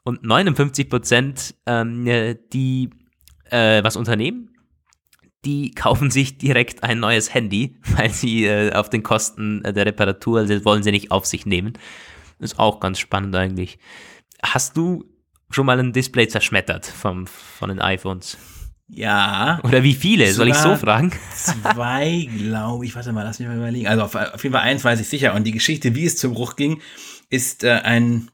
[0.05, 2.05] Und 59 Prozent, ähm,
[2.53, 2.91] die
[3.51, 4.51] äh, was unternehmen,
[5.45, 10.39] die kaufen sich direkt ein neues Handy, weil sie äh, auf den Kosten der Reparatur,
[10.41, 11.73] also wollen sie nicht auf sich nehmen.
[12.39, 13.79] Ist auch ganz spannend eigentlich.
[14.43, 15.05] Hast du
[15.51, 18.36] schon mal ein Display zerschmettert vom, von den iPhones?
[18.89, 19.61] Ja.
[19.64, 20.32] Oder wie viele?
[20.32, 21.12] Soll ich so fragen?
[21.34, 22.95] Zwei, glaube ich.
[22.95, 23.86] Warte mal, lass mich mal überlegen.
[23.86, 25.34] Also auf, auf, jeden Fall eins weiß ich sicher.
[25.34, 26.80] Und die Geschichte, wie es zum Bruch ging,
[27.28, 28.30] ist äh, ein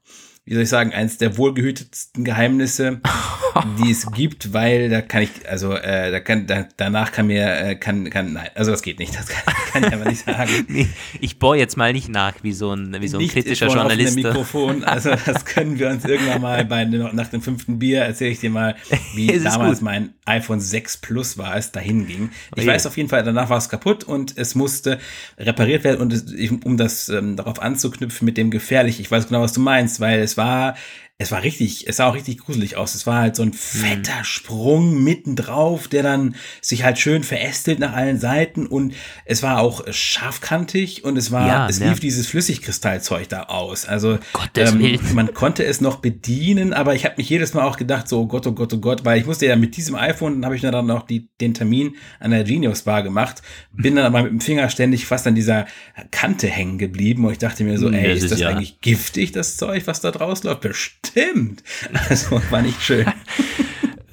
[0.47, 3.01] wie soll ich sagen, eines der wohlgehütetsten Geheimnisse,
[3.83, 7.47] die es gibt, weil da kann ich, also äh, da kann, da, danach kann mir,
[7.47, 10.51] äh, kann, kann, nein, also das geht nicht, das kann, kann ich aber nicht sagen.
[10.69, 10.87] nee,
[11.21, 14.17] ich bohre jetzt mal nicht nach, wie so ein, wie so ein nicht kritischer Journalist.
[14.17, 18.41] Mikrofon, also das können wir uns irgendwann mal bei, nach dem fünften Bier erzähle ich
[18.41, 18.77] dir mal,
[19.15, 22.31] wie damals mein iPhone 6 Plus war, es dahin ging.
[22.55, 24.99] Ich oh weiß auf jeden Fall, danach war es kaputt und es musste
[25.39, 26.25] repariert werden und es,
[26.65, 30.21] um das ähm, darauf anzuknüpfen mit dem gefährlich, ich weiß genau, was du meinst, weil
[30.21, 30.77] es war
[31.17, 32.97] es war richtig, es sah auch richtig gruselig aus.
[32.97, 34.25] Es war halt so ein fetter mhm.
[34.25, 38.95] Sprung mittendrauf, der dann sich halt schön verästelt nach allen Seiten und
[39.25, 41.89] es war auch scharfkantig und es war, ja, es ja.
[41.89, 43.87] lief dieses Flüssigkristallzeug da aus.
[43.87, 44.19] Also
[44.57, 48.23] ähm, man konnte es noch bedienen, aber ich habe mich jedes Mal auch gedacht, so
[48.23, 50.57] oh Gott, oh Gott, oh Gott, weil ich musste ja mit diesem iPhone, dann habe
[50.57, 53.41] ich dann noch die, den Termin an der Genius Bar gemacht,
[53.73, 55.67] bin dann aber mit dem Finger ständig fast an dieser
[56.11, 58.49] Kante hängen geblieben und ich dachte mir so, hm, ey, das ist das ja.
[58.49, 60.63] eigentlich giftig, das Zeug, was da draus läuft?
[60.63, 61.63] Bestimmt stimmt.
[62.09, 63.07] Also war nicht schön.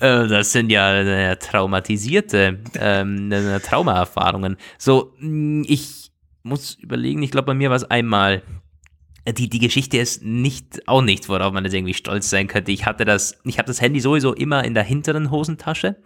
[0.01, 4.57] Äh, das sind ja äh, traumatisierte ähm, äh, Traumaerfahrungen.
[4.79, 6.11] So, mm, ich
[6.41, 8.41] muss überlegen, ich glaube, bei mir war es einmal.
[9.27, 12.71] Die, die Geschichte ist nicht, auch nichts, worauf man jetzt irgendwie stolz sein könnte.
[12.71, 15.97] Ich hatte das, ich habe das Handy sowieso immer in der hinteren Hosentasche.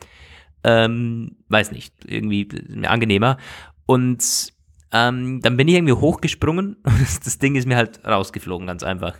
[0.66, 2.50] Ähm, weiß nicht, irgendwie
[2.86, 3.38] angenehmer.
[3.86, 4.52] Und
[4.92, 9.18] ähm, dann bin ich irgendwie hochgesprungen und das Ding ist mir halt rausgeflogen, ganz einfach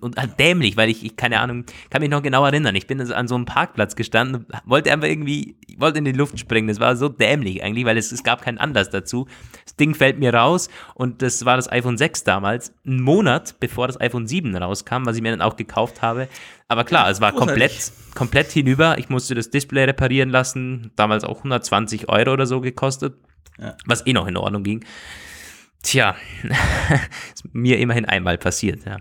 [0.00, 2.74] und halt dämlich, weil ich, ich, keine Ahnung, kann mich noch genau erinnern.
[2.74, 6.38] Ich bin also an so einem Parkplatz gestanden, wollte einfach irgendwie, wollte in die Luft
[6.38, 6.68] springen.
[6.68, 9.26] Das war so dämlich eigentlich, weil es, es gab keinen Anlass dazu.
[9.64, 13.86] Das Ding fällt mir raus und das war das iPhone 6 damals, einen Monat bevor
[13.86, 16.28] das iPhone 7 rauskam, was ich mir dann auch gekauft habe.
[16.68, 18.98] Aber klar, es war komplett, komplett hinüber.
[18.98, 23.14] Ich musste das Display reparieren lassen, damals auch 120 Euro oder so gekostet,
[23.58, 23.76] ja.
[23.86, 24.84] was eh noch in Ordnung ging.
[25.82, 26.16] Tja,
[27.34, 28.98] ist mir immerhin einmal passiert, ja.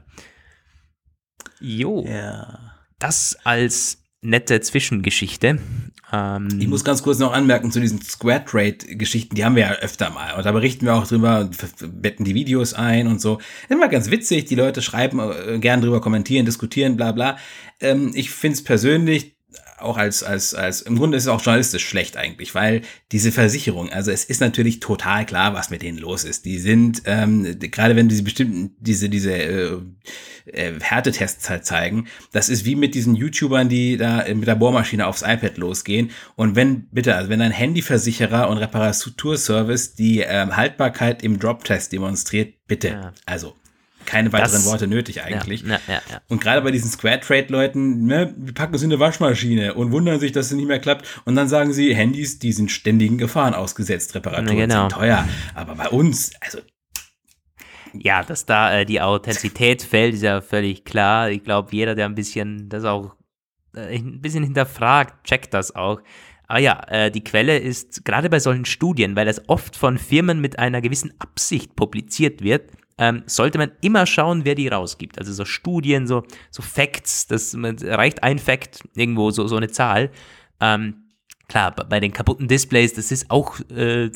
[1.60, 2.05] Jo.
[2.08, 2.60] Ja.
[2.99, 5.60] Das als nette Zwischengeschichte.
[6.12, 9.72] Ähm, ich muss ganz kurz noch anmerken zu diesen Square Trade-Geschichten, die haben wir ja
[9.74, 10.34] öfter mal.
[10.36, 11.49] Und da berichten wir auch drüber,
[11.82, 13.39] betten die Videos ein und so.
[13.70, 17.38] Immer ganz witzig, die Leute schreiben, äh, gern drüber kommentieren, diskutieren, bla bla.
[17.80, 19.37] Ähm, ich finde es persönlich
[19.78, 23.90] auch als, als, als, im Grunde ist es auch journalistisch schlecht eigentlich, weil diese Versicherung,
[23.90, 26.46] also es ist natürlich total klar, was mit denen los ist.
[26.46, 29.78] Die sind, ähm, gerade wenn diese bestimmten, diese, diese äh,
[30.46, 35.06] äh, Härtetests halt zeigen, das ist wie mit diesen YouTubern, die da mit der Bohrmaschine
[35.06, 36.12] aufs iPad losgehen.
[36.36, 42.56] Und wenn, bitte, also wenn ein Handyversicherer und Reparaturservice die ähm, Haltbarkeit im Drop-Test demonstriert,
[42.68, 43.14] bitte, ja.
[43.26, 43.56] also
[44.08, 45.62] keine weiteren das, Worte nötig eigentlich.
[45.62, 48.91] Ja, ja, ja, und gerade bei diesen Square Trade Leuten, ne, wir packen es in
[48.91, 51.22] eine Waschmaschine und wundern sich, dass es nicht mehr klappt.
[51.26, 54.89] Und dann sagen sie, Handys, die sind ständigen Gefahren ausgesetzt, Reparaturen genau.
[54.89, 55.28] sind teuer.
[55.53, 56.60] Aber bei uns, also
[57.93, 61.30] ja, dass da äh, die Authentizität fällt, ist ja völlig klar.
[61.30, 63.16] Ich glaube, jeder, der ein bisschen das auch
[63.76, 66.01] äh, ein bisschen hinterfragt, checkt das auch.
[66.47, 70.39] Aber ja, äh, die Quelle ist gerade bei solchen Studien, weil das oft von Firmen
[70.39, 75.20] mit einer gewissen Absicht publiziert wird, ähm, sollte man immer schauen, wer die rausgibt.
[75.20, 80.10] Also so Studien, so, so Facts, das reicht ein Fact, irgendwo so, so eine Zahl.
[80.60, 81.08] Ähm,
[81.48, 84.10] klar, bei den kaputten Displays, das ist auch äh,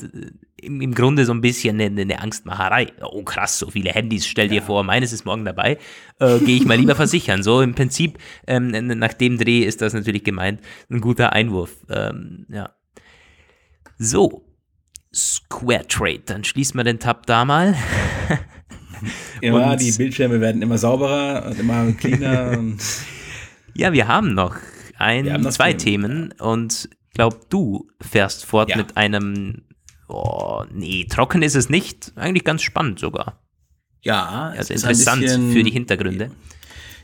[0.60, 2.92] im, im Grunde so ein bisschen eine, eine, Angstmacherei.
[3.02, 4.62] Oh krass, so viele Handys, stell dir ja.
[4.62, 5.78] vor, meines ist morgen dabei,
[6.18, 7.42] äh, gehe ich mal lieber versichern.
[7.42, 10.60] So im Prinzip, ähm, nach dem Dreh ist das natürlich gemeint,
[10.90, 11.76] ein guter Einwurf.
[11.88, 12.70] Ähm, ja.
[13.98, 14.44] So,
[15.14, 17.74] Square Trade, dann schließen wir den Tab da mal.
[19.40, 22.58] Ja, die Bildschirme werden immer sauberer und immer cleaner.
[23.74, 24.56] ja, wir haben noch
[24.98, 28.76] ein, haben noch zwei Themen und ich glaube, du fährst fort ja.
[28.76, 29.62] mit einem,
[30.08, 33.42] oh, nee, trocken ist es nicht, eigentlich ganz spannend sogar.
[34.02, 36.30] Ja, also interessant bisschen, für die Hintergründe.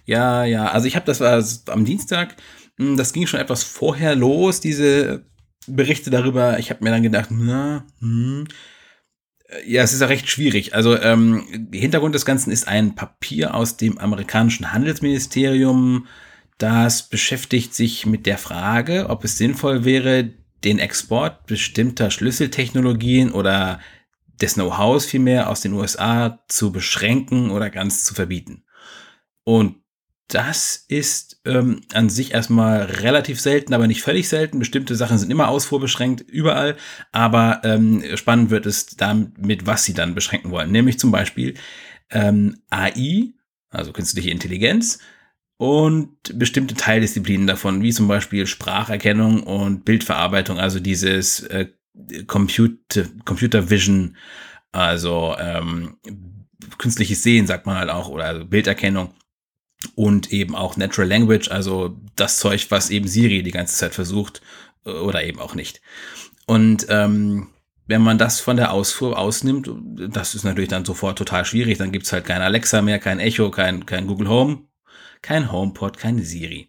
[0.05, 2.37] Ja, ja, also ich habe das war am Dienstag,
[2.79, 5.27] hm, das ging schon etwas vorher los, diese
[5.67, 6.59] Berichte darüber.
[6.59, 8.47] Ich habe mir dann gedacht, na, hm,
[9.67, 10.75] ja, es ist ja recht schwierig.
[10.75, 16.07] Also ähm, Hintergrund des Ganzen ist ein Papier aus dem amerikanischen Handelsministerium,
[16.59, 20.31] das beschäftigt sich mit der Frage, ob es sinnvoll wäre,
[20.65, 23.79] den Export bestimmter Schlüsseltechnologien oder
[24.41, 28.65] des Know-hows vielmehr aus den USA zu beschränken oder ganz zu verbieten.
[29.45, 29.77] Und
[30.29, 34.59] das ist ähm, an sich erstmal relativ selten, aber nicht völlig selten.
[34.59, 36.77] Bestimmte Sachen sind immer ausfuhrbeschränkt, überall.
[37.13, 40.71] Aber ähm, spannend wird es damit, was sie dann beschränken wollen.
[40.71, 41.55] Nämlich zum Beispiel
[42.11, 43.33] ähm, AI,
[43.71, 44.99] also künstliche Intelligenz,
[45.57, 51.69] und bestimmte Teildisziplinen davon, wie zum Beispiel Spracherkennung und Bildverarbeitung, also dieses äh,
[52.27, 54.17] Computer, Computer Vision,
[54.73, 55.97] also ähm,
[56.77, 59.15] künstliches Sehen, sagt man halt auch, oder also Bilderkennung
[59.95, 64.43] und eben auch Natural Language, also das Zeug, was eben Siri die ganze Zeit versucht
[64.85, 65.81] äh, oder eben auch nicht.
[66.47, 67.49] Und ähm,
[67.87, 69.71] wenn man das von der Ausfuhr ausnimmt,
[70.11, 71.79] das ist natürlich dann sofort total schwierig.
[71.79, 74.63] Dann gibt's halt kein Alexa mehr, kein Echo, kein, kein Google Home,
[75.23, 76.69] kein HomePod, keine Siri.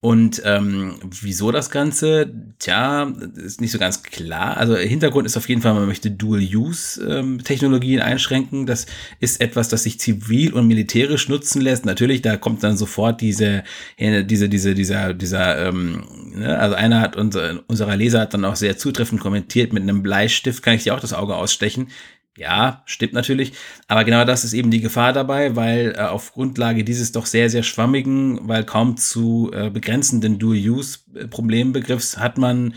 [0.00, 2.32] Und ähm, wieso das Ganze?
[2.60, 4.56] Tja, ist nicht so ganz klar.
[4.56, 8.64] Also Hintergrund ist auf jeden Fall, man möchte Dual-Use-Technologien ähm, einschränken.
[8.64, 8.86] Das
[9.18, 11.84] ist etwas, das sich zivil und militärisch nutzen lässt.
[11.84, 13.64] Natürlich, da kommt dann sofort diese,
[13.98, 16.56] diese, diese, dieser, dieser, ähm, ne?
[16.56, 20.62] also einer hat unser, unserer Leser hat dann auch sehr zutreffend kommentiert, mit einem Bleistift
[20.62, 21.88] kann ich dir auch das Auge ausstechen.
[22.38, 23.52] Ja, stimmt natürlich.
[23.88, 27.50] Aber genau das ist eben die Gefahr dabei, weil äh, auf Grundlage dieses doch sehr,
[27.50, 32.74] sehr schwammigen, weil kaum zu äh, begrenzenden Dual-Use-Problembegriffs hat man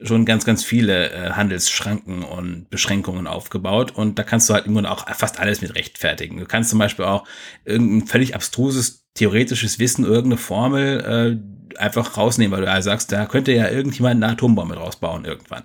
[0.00, 3.90] schon ganz, ganz viele äh, Handelsschranken und Beschränkungen aufgebaut.
[3.90, 6.38] Und da kannst du halt immer auch fast alles mit rechtfertigen.
[6.38, 7.26] Du kannst zum Beispiel auch
[7.66, 11.40] irgendein völlig abstruses theoretisches Wissen, irgendeine Formel
[11.74, 15.24] äh, einfach rausnehmen, weil du ja sagst, da könnte ja irgendjemand eine Atombombe draus bauen
[15.24, 15.64] irgendwann.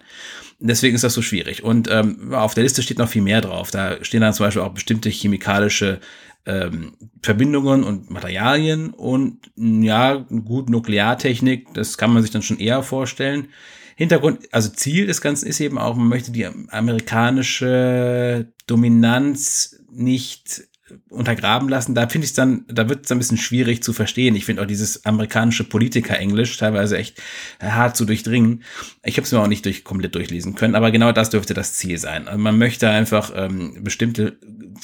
[0.59, 1.63] Deswegen ist das so schwierig.
[1.63, 3.69] Und ähm, auf der Liste steht noch viel mehr drauf.
[3.69, 5.99] Da stehen dann zum Beispiel auch bestimmte chemikalische
[6.47, 12.83] ähm, Verbindungen und Materialien und ja, gut, Nukleartechnik, das kann man sich dann schon eher
[12.83, 13.49] vorstellen.
[13.97, 20.63] Hintergrund, also Ziel des Ganzen ist eben auch, man möchte die amerikanische Dominanz nicht
[21.09, 24.35] untergraben lassen, da finde ich dann, da wird es ein bisschen schwierig zu verstehen.
[24.35, 27.21] Ich finde auch dieses amerikanische Politiker-Englisch teilweise echt
[27.61, 28.63] hart zu durchdringen.
[29.03, 31.73] Ich habe es mir auch nicht durch, komplett durchlesen können, aber genau das dürfte das
[31.73, 32.27] Ziel sein.
[32.27, 34.37] Also man möchte einfach ähm, bestimmte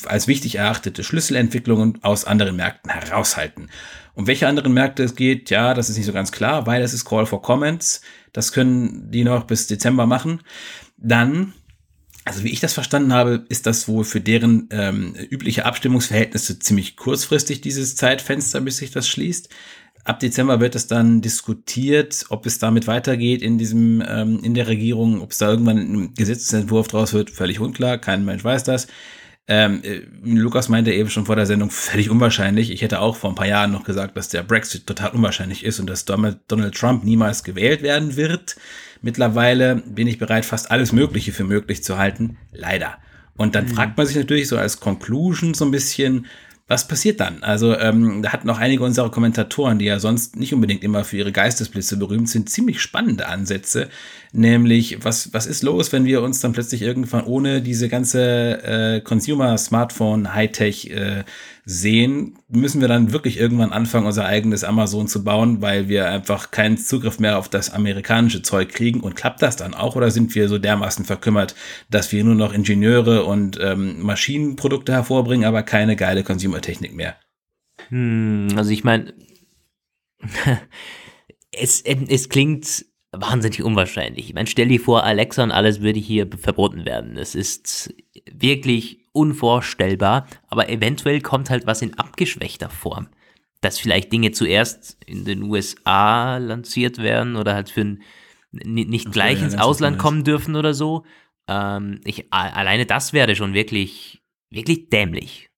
[0.05, 3.69] als wichtig erachtete Schlüsselentwicklungen aus anderen Märkten heraushalten.
[4.15, 6.93] Um welche anderen Märkte es geht, ja, das ist nicht so ganz klar, weil es
[6.93, 8.01] ist Call for Comments.
[8.31, 10.41] Das können die noch bis Dezember machen.
[10.97, 11.53] Dann
[12.25, 16.95] also wie ich das verstanden habe, ist das wohl für deren ähm, übliche Abstimmungsverhältnisse ziemlich
[16.95, 19.49] kurzfristig, dieses Zeitfenster, bis sich das schließt.
[20.05, 24.67] Ab Dezember wird es dann diskutiert, ob es damit weitergeht in diesem, ähm, in der
[24.67, 28.87] Regierung, ob es da irgendwann ein Gesetzesentwurf draus wird, völlig unklar, kein Mensch weiß das.
[29.45, 32.71] Ähm, äh, Lukas meinte eben schon vor der Sendung, völlig unwahrscheinlich.
[32.71, 35.79] Ich hätte auch vor ein paar Jahren noch gesagt, dass der Brexit total unwahrscheinlich ist
[35.81, 38.55] und dass Donald Trump niemals gewählt werden wird.
[39.03, 42.37] Mittlerweile bin ich bereit, fast alles Mögliche für möglich zu halten.
[42.53, 42.97] Leider.
[43.35, 43.69] Und dann mhm.
[43.69, 46.25] fragt man sich natürlich so als Conclusion so ein bisschen,
[46.69, 47.43] was passiert dann?
[47.43, 51.17] Also ähm, da hatten auch einige unserer Kommentatoren, die ja sonst nicht unbedingt immer für
[51.17, 53.89] ihre Geistesblitze berühmt sind, ziemlich spannende Ansätze.
[54.31, 59.01] Nämlich, was, was ist los, wenn wir uns dann plötzlich irgendwann ohne diese ganze äh,
[59.01, 61.23] Consumer-Smartphone-Hightech äh,
[61.65, 66.51] sehen, müssen wir dann wirklich irgendwann anfangen, unser eigenes Amazon zu bauen, weil wir einfach
[66.51, 68.99] keinen Zugriff mehr auf das amerikanische Zeug kriegen.
[68.99, 71.55] Und klappt das dann auch oder sind wir so dermaßen verkümmert,
[71.89, 77.15] dass wir nur noch Ingenieure und ähm, Maschinenprodukte hervorbringen, aber keine geile Consumer-Technik mehr?
[77.89, 79.13] Hm, also ich meine,
[81.51, 84.27] es, es klingt wahnsinnig unwahrscheinlich.
[84.27, 87.15] Ich meine, stell dir vor, Alexa und alles würde hier verboten werden.
[87.15, 87.93] Es ist
[88.29, 93.07] wirklich unvorstellbar, aber eventuell kommt halt was in abgeschwächter Form.
[93.61, 98.03] Dass vielleicht Dinge zuerst in den USA lanciert werden oder halt für ein,
[98.51, 101.05] nicht okay, gleich ja, ins Ausland kommen dürfen oder so.
[101.47, 105.49] Ähm, ich, alleine das wäre schon wirklich, wirklich dämlich.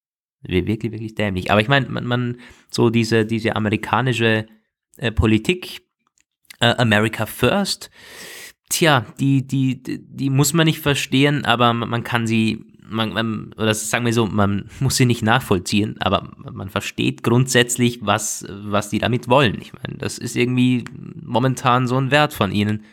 [0.42, 1.52] Wirklich, wirklich dämlich.
[1.52, 2.40] Aber ich meine, man, man,
[2.70, 4.46] so diese, diese amerikanische
[4.98, 5.82] äh, Politik,
[6.60, 7.90] äh, America First,
[8.70, 13.74] tja, die, die, die muss man nicht verstehen, aber man kann sie, man, man, oder
[13.74, 19.00] sagen wir so, man muss sie nicht nachvollziehen, aber man versteht grundsätzlich, was, was die
[19.00, 19.60] damit wollen.
[19.62, 22.84] Ich meine, das ist irgendwie momentan so ein Wert von ihnen.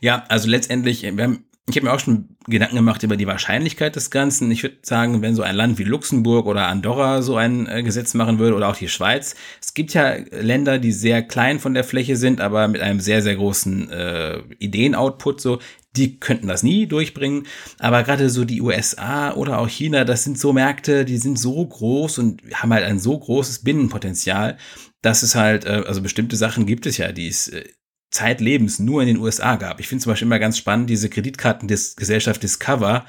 [0.00, 3.96] Ja, also letztendlich, wir haben ich habe mir auch schon Gedanken gemacht über die Wahrscheinlichkeit
[3.96, 4.50] des Ganzen.
[4.52, 8.14] Ich würde sagen, wenn so ein Land wie Luxemburg oder Andorra so ein äh, Gesetz
[8.14, 9.34] machen würde oder auch die Schweiz.
[9.60, 13.20] Es gibt ja Länder, die sehr klein von der Fläche sind, aber mit einem sehr,
[13.20, 15.58] sehr großen äh, Ideenoutput so.
[15.96, 17.46] Die könnten das nie durchbringen.
[17.78, 21.64] Aber gerade so die USA oder auch China, das sind so Märkte, die sind so
[21.64, 24.58] groß und haben halt ein so großes Binnenpotenzial,
[25.02, 27.64] dass es halt, äh, also bestimmte Sachen gibt es ja, die es äh,
[28.10, 29.80] zeitlebens nur in den USA gab.
[29.80, 33.04] Ich finde zum Beispiel immer ganz spannend, diese Kreditkartengesellschaft Discover,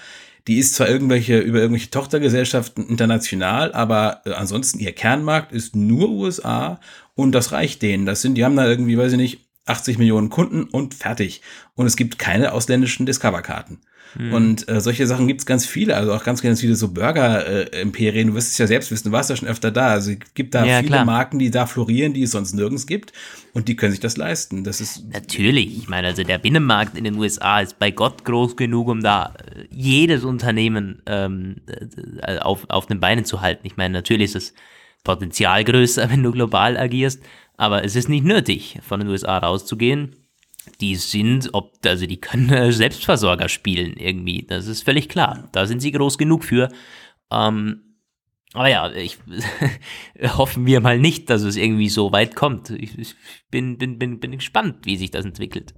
[0.48, 6.10] die ist zwar irgendwelche, über irgendwelche Tochtergesellschaften international, aber äh, ansonsten ihr Kernmarkt ist nur
[6.10, 6.80] USA
[7.16, 8.06] und das reicht denen.
[8.06, 11.42] Das sind, die haben da irgendwie, weiß ich nicht, 80 Millionen Kunden und fertig.
[11.76, 13.80] Und es gibt keine ausländischen Discover-Karten.
[14.16, 14.34] Mhm.
[14.34, 18.28] Und äh, solche Sachen gibt's ganz viele, also auch ganz, ganz viele so Burger-Imperien.
[18.28, 19.88] du wirst es ja selbst wissen, du warst ja schon öfter da.
[19.88, 21.06] Also es gibt da ja, viele klar.
[21.06, 23.14] Marken, die da florieren, die es sonst nirgends gibt.
[23.54, 24.64] Und die können sich das leisten.
[24.64, 25.78] Das ist Natürlich.
[25.78, 29.34] Ich meine, also der Binnenmarkt in den USA ist bei Gott groß genug, um da
[29.56, 31.58] äh, jedes Unternehmen ähm,
[32.22, 33.66] äh, auf, auf den Beinen zu halten.
[33.68, 34.54] Ich meine, natürlich ist es
[35.04, 37.22] Potenzial größer, wenn du global agierst,
[37.58, 40.16] aber es ist nicht nötig, von den USA rauszugehen
[40.82, 44.44] die sind, ob, also die können Selbstversorger spielen irgendwie.
[44.44, 45.50] Das ist völlig klar.
[45.52, 46.70] Da sind sie groß genug für.
[47.32, 47.84] Ähm,
[48.54, 49.18] aber ja, ich
[50.38, 52.70] hoffen wir mal nicht, dass es irgendwie so weit kommt.
[52.72, 53.16] Ich, ich
[53.52, 55.74] bin, bin, bin, bin gespannt, wie sich das entwickelt.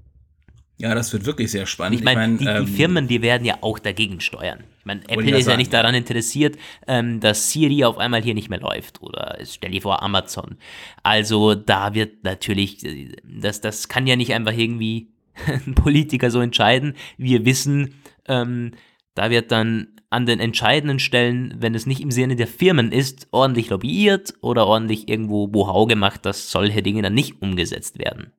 [0.80, 2.00] Ja, das wird wirklich sehr spannend.
[2.00, 4.64] Ich meine, ich mein, die, ähm, die, Firmen, die werden ja auch dagegen steuern.
[4.80, 6.58] Ich meine, Apple ist ja nicht daran interessiert,
[6.88, 9.02] ähm, dass Siri auf einmal hier nicht mehr läuft.
[9.02, 10.56] Oder stell dir vor, Amazon.
[11.04, 12.78] Also da wird natürlich,
[13.24, 15.10] das, das kann ja nicht einfach irgendwie
[15.48, 16.96] ein Politiker so entscheiden.
[17.18, 17.96] Wir wissen,
[18.30, 18.72] ähm,
[19.16, 23.28] da wird dann an den entscheidenden Stellen, wenn es nicht im Sinne der Firmen ist,
[23.32, 28.32] ordentlich lobbyiert oder ordentlich irgendwo Bohau gemacht, dass solche Dinge dann nicht umgesetzt werden.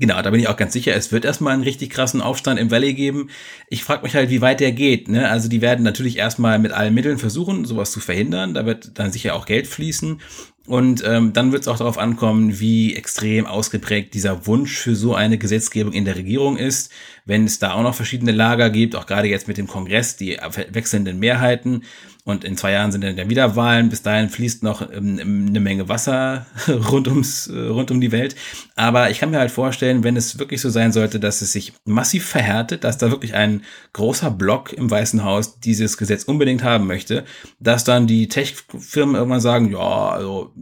[0.00, 2.70] Genau, da bin ich auch ganz sicher, es wird erstmal einen richtig krassen Aufstand im
[2.70, 3.30] Valley geben.
[3.68, 5.08] Ich frage mich halt, wie weit der geht.
[5.08, 5.28] Ne?
[5.28, 8.54] Also die werden natürlich erstmal mit allen Mitteln versuchen, sowas zu verhindern.
[8.54, 10.20] Da wird dann sicher auch Geld fließen.
[10.68, 15.14] Und ähm, dann wird es auch darauf ankommen, wie extrem ausgeprägt dieser Wunsch für so
[15.14, 16.92] eine Gesetzgebung in der Regierung ist.
[17.24, 20.38] Wenn es da auch noch verschiedene Lager gibt, auch gerade jetzt mit dem Kongress, die
[20.70, 21.84] wechselnden Mehrheiten,
[22.28, 23.88] und in zwei Jahren sind dann wieder Wahlen.
[23.88, 28.36] Bis dahin fließt noch ähm, eine Menge Wasser rund, ums, äh, rund um die Welt.
[28.76, 31.72] Aber ich kann mir halt vorstellen, wenn es wirklich so sein sollte, dass es sich
[31.86, 33.62] massiv verhärtet, dass da wirklich ein
[33.94, 37.24] großer Block im Weißen Haus dieses Gesetz unbedingt haben möchte,
[37.60, 40.52] dass dann die Tech-Firmen irgendwann sagen, ja, also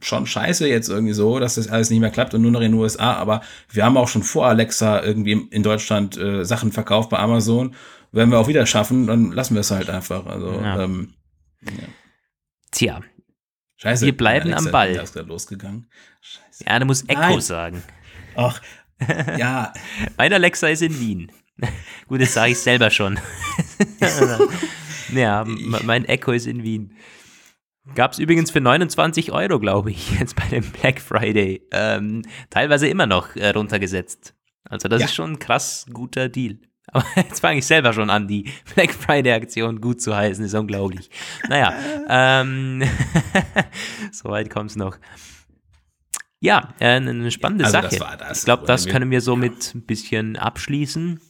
[0.00, 2.72] schon scheiße jetzt irgendwie so, dass das alles nicht mehr klappt und nur noch in
[2.72, 3.14] den USA.
[3.14, 3.40] Aber
[3.70, 7.76] wir haben auch schon vor Alexa irgendwie in Deutschland äh, Sachen verkauft bei Amazon
[8.14, 10.26] wenn wir auch wieder schaffen, dann lassen wir es halt einfach.
[10.26, 10.82] Also, ja.
[10.82, 11.14] Ähm,
[11.62, 11.88] ja.
[12.70, 13.00] Tja.
[13.76, 14.06] Scheiße.
[14.06, 14.92] Wir bleiben Alexa, am Ball.
[14.94, 15.90] Der ist losgegangen.
[16.20, 16.64] Scheiße.
[16.66, 17.40] Ja, du musst Echo Nein.
[17.40, 17.82] sagen.
[18.36, 18.60] Ach,
[19.38, 19.72] ja.
[20.16, 21.32] mein Alexa ist in Wien.
[22.08, 23.18] Gut, das sage ich selber schon.
[25.12, 26.96] ja, mein Echo ist in Wien.
[27.94, 31.62] Gab es übrigens für 29 Euro, glaube ich, jetzt bei dem Black Friday.
[31.70, 34.34] Ähm, teilweise immer noch äh, runtergesetzt.
[34.64, 35.06] Also das ja.
[35.06, 36.58] ist schon ein krass guter Deal.
[36.94, 40.44] Aber jetzt fange ich selber schon an, die Black Friday-Aktion gut zu heißen.
[40.44, 41.10] Ist unglaublich.
[41.48, 41.74] Naja,
[42.08, 42.82] ähm,
[44.12, 44.96] soweit kommt es noch.
[46.40, 48.16] Ja, äh, eine spannende also Sache.
[48.18, 51.20] Das ich glaube, das können wir so mit ein bisschen abschließen.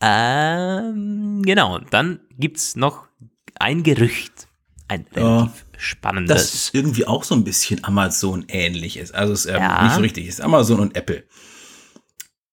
[0.00, 3.06] Ähm, genau, dann gibt es noch
[3.54, 4.48] ein Gerücht.
[4.88, 6.50] Ein relativ oh, spannendes.
[6.50, 9.14] Das irgendwie auch so ein bisschen Amazon-ähnlich ist.
[9.14, 9.84] Also es ist ähm, ja.
[9.84, 10.26] nicht so richtig.
[10.26, 11.24] Es ist Amazon und Apple.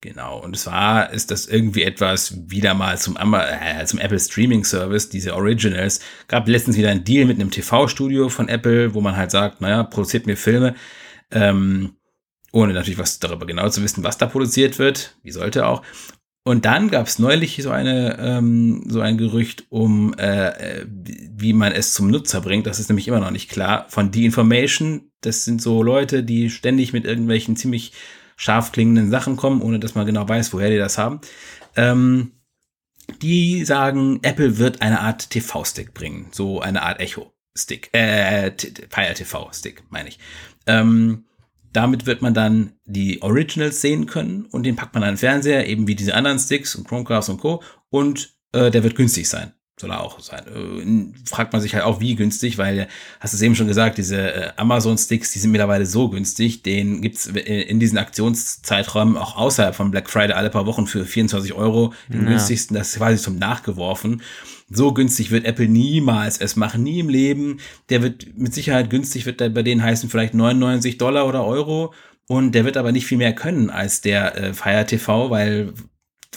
[0.02, 5.10] Genau, und zwar ist das irgendwie etwas wieder mal zum, äh, zum Apple Streaming Service,
[5.10, 6.00] diese Originals.
[6.30, 9.84] Gab letztens wieder einen Deal mit einem TV-Studio von Apple, wo man halt sagt, naja,
[9.84, 10.76] produziert mir Filme,
[11.32, 11.98] ähm,
[12.54, 15.84] ohne natürlich was darüber genau zu wissen, was da produziert wird, wie sollte auch.
[16.46, 21.74] Und dann gab es neulich so eine ähm, so ein Gerücht um, äh, wie man
[21.74, 22.66] es zum Nutzer bringt.
[22.66, 23.86] Das ist nämlich immer noch nicht klar.
[23.90, 27.92] Von The Information, das sind so Leute, die ständig mit irgendwelchen ziemlich
[28.40, 31.20] scharf klingenden Sachen kommen, ohne dass man genau weiß, woher die das haben.
[31.76, 32.32] Ähm,
[33.22, 38.52] die sagen, Apple wird eine Art TV-Stick bringen, so eine Art Echo-Stick, äh,
[38.90, 40.20] Fire TV-Stick, meine ich.
[40.68, 41.26] Ähm,
[41.74, 45.68] damit wird man dann die Originals sehen können und den packt man an den Fernseher,
[45.68, 47.62] eben wie diese anderen Sticks und Chromecast und Co.
[47.90, 50.44] Und äh, der wird günstig sein soll er auch sein.
[50.48, 52.88] Äh, fragt man sich halt auch, wie günstig, weil,
[53.20, 57.02] hast du es eben schon gesagt, diese äh, Amazon-Sticks, die sind mittlerweile so günstig, den
[57.02, 61.94] gibt's in diesen Aktionszeiträumen auch außerhalb von Black Friday alle paar Wochen für 24 Euro,
[62.08, 62.30] den ja.
[62.30, 64.22] günstigsten, das ist quasi zum Nachgeworfen.
[64.72, 67.60] So günstig wird Apple niemals es machen, nie im Leben.
[67.90, 71.94] Der wird mit Sicherheit günstig, wird der bei denen heißen vielleicht 99 Dollar oder Euro.
[72.28, 75.74] Und der wird aber nicht viel mehr können als der äh, Fire TV, weil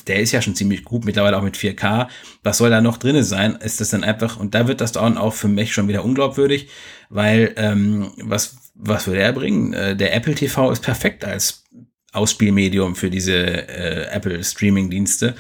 [0.07, 2.09] der ist ja schon ziemlich gut, mittlerweile auch mit 4K.
[2.43, 3.57] Was soll da noch drinne sein?
[3.57, 6.69] Ist das dann einfach, und da wird das dann auch für mich schon wieder unglaubwürdig,
[7.09, 9.73] weil ähm, was, was würde er bringen?
[9.73, 11.65] Äh, der Apple TV ist perfekt als
[12.13, 15.35] Ausspielmedium für diese äh, Apple Streaming-Dienste.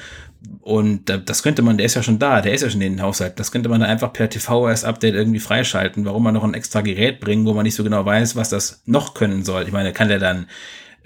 [0.61, 3.03] Und das könnte man, der ist ja schon da, der ist ja schon in den
[3.03, 3.39] Haushalt.
[3.39, 6.05] Das könnte man dann einfach per TVOS-Update irgendwie freischalten.
[6.05, 8.83] Warum man noch ein extra Gerät bringen, wo man nicht so genau weiß, was das
[8.85, 9.65] noch können soll.
[9.65, 10.47] Ich meine, kann der dann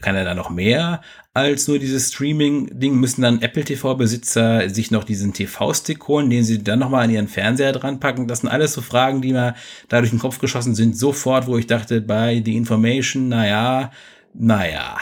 [0.01, 1.01] kann er da noch mehr
[1.33, 2.95] als nur dieses Streaming-Ding?
[2.95, 7.29] Müssen dann Apple TV-Besitzer sich noch diesen TV-Stick holen, den sie dann nochmal an ihren
[7.29, 8.29] Fernseher dran packen?
[8.29, 9.55] Das sind alles so Fragen, die mir
[9.89, 13.91] da durch den Kopf geschossen sind, sofort, wo ich dachte, bei The Information, naja,
[14.35, 14.99] naja.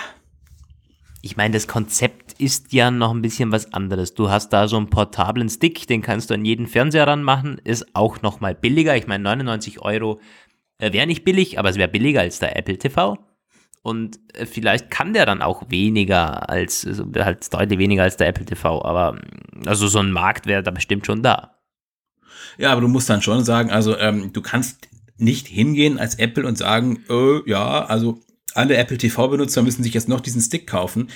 [1.23, 4.15] Ich meine, das Konzept ist ja noch ein bisschen was anderes.
[4.15, 7.95] Du hast da so einen portablen Stick, den kannst du an jeden Fernseher ranmachen, ist
[7.95, 8.97] auch nochmal billiger.
[8.97, 10.21] Ich meine, 99 Euro
[10.79, 13.19] äh, wäre nicht billig, aber es wäre billiger als der Apple TV.
[13.85, 18.28] Und äh, vielleicht kann der dann auch weniger als, also halt deutlich weniger als der
[18.28, 21.59] Apple TV, aber mm, also so ein Markt wäre da bestimmt schon da.
[22.57, 26.47] Ja, aber du musst dann schon sagen, also ähm, du kannst nicht hingehen als Apple
[26.47, 28.20] und sagen, äh, ja, also
[28.55, 31.11] alle Apple TV-Benutzer müssen sich jetzt noch diesen Stick kaufen.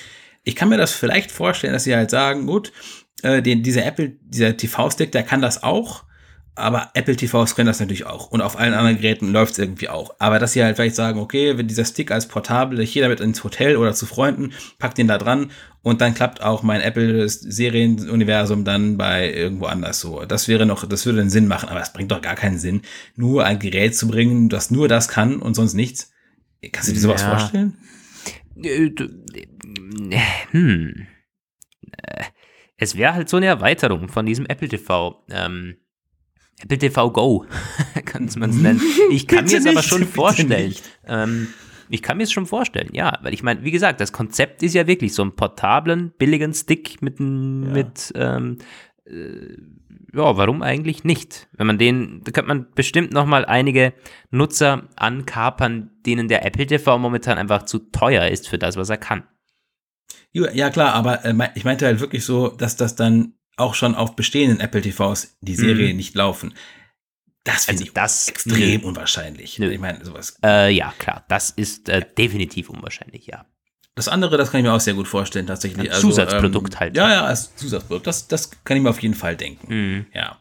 [0.44, 2.72] Ich kann mir das vielleicht vorstellen, dass sie halt sagen, gut,
[3.22, 6.04] äh, den, dieser Apple, dieser TV-Stick, der kann das auch,
[6.58, 8.30] aber Apple TVs können das natürlich auch.
[8.30, 10.14] Und auf allen anderen Geräten läuft es irgendwie auch.
[10.18, 13.20] Aber dass sie halt vielleicht sagen, okay, wenn dieser Stick als portabel, ich gehe damit
[13.20, 15.50] ins Hotel oder zu Freunden, pack den da dran
[15.82, 20.24] und dann klappt auch mein Apple-Serienuniversum dann bei irgendwo anders so.
[20.24, 22.82] Das wäre noch, das würde einen Sinn machen, aber es bringt doch gar keinen Sinn,
[23.16, 26.12] nur ein Gerät zu bringen, das nur das kann und sonst nichts.
[26.72, 27.30] Kannst du dir sowas ja.
[27.30, 27.78] vorstellen?
[28.62, 28.90] Äh,
[30.50, 31.06] hm.
[32.02, 32.24] Äh,
[32.76, 35.24] es wäre halt so eine Erweiterung von diesem Apple TV.
[35.30, 35.76] Ähm
[36.62, 37.46] Apple TV Go,
[38.04, 38.80] kann man es nennen.
[39.10, 40.74] Ich kann mir es aber schon vorstellen.
[41.06, 41.48] Ähm,
[41.90, 44.74] ich kann mir es schon vorstellen, ja, weil ich meine, wie gesagt, das Konzept ist
[44.74, 47.26] ja wirklich so einen portablen, billigen Stick mit, ja.
[47.26, 48.58] mit ähm,
[49.06, 49.56] äh,
[50.14, 51.48] ja, warum eigentlich nicht?
[51.52, 53.92] Wenn man den, da könnte man bestimmt noch mal einige
[54.30, 58.96] Nutzer ankapern, denen der Apple TV momentan einfach zu teuer ist für das, was er
[58.96, 59.24] kann.
[60.32, 64.16] Ja, klar, aber äh, ich meinte halt wirklich so, dass das dann auch schon auf
[64.16, 65.96] bestehenden Apple TVs die Serie mhm.
[65.96, 66.54] nicht laufen.
[67.44, 68.86] Das finde also ich das, extrem nö.
[68.86, 69.58] unwahrscheinlich.
[69.58, 69.70] Nö.
[69.70, 70.38] Ich meine, sowas.
[70.44, 73.46] Äh, ja, klar, das ist äh, definitiv unwahrscheinlich, ja.
[73.94, 75.88] Das andere, das kann ich mir auch sehr gut vorstellen, tatsächlich.
[75.88, 76.96] Ein also, Zusatzprodukt ähm, halt.
[76.96, 78.06] Ja, ja, als Zusatzprodukt.
[78.06, 79.74] Das, das kann ich mir auf jeden Fall denken.
[79.74, 80.06] Mhm.
[80.14, 80.36] Ja.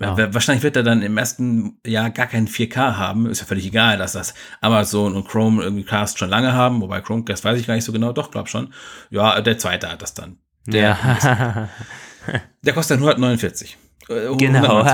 [0.00, 0.16] Ja.
[0.32, 3.26] Wahrscheinlich wird er dann im ersten Jahr gar kein 4K haben.
[3.26, 6.80] Ist ja völlig egal, dass das Amazon und Chrome irgendwie Cast schon lange haben.
[6.80, 8.12] Wobei Chromecast weiß ich gar nicht so genau.
[8.12, 8.72] Doch, glaub schon.
[9.10, 10.38] Ja, der zweite hat das dann.
[10.66, 11.68] Der ja.
[12.62, 13.76] Der kostet 149.
[14.08, 14.84] Äh, genau.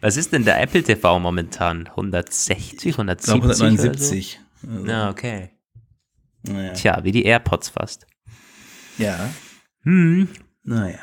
[0.00, 1.86] Was ist denn der Apple TV momentan?
[1.88, 3.34] 160, 170?
[3.34, 4.40] 179.
[4.62, 4.84] Also?
[4.84, 5.50] Na, okay.
[6.42, 6.72] Naja.
[6.72, 8.06] Tja, wie die AirPods fast.
[8.98, 9.30] Ja.
[9.82, 10.28] Hm.
[10.62, 10.98] Naja.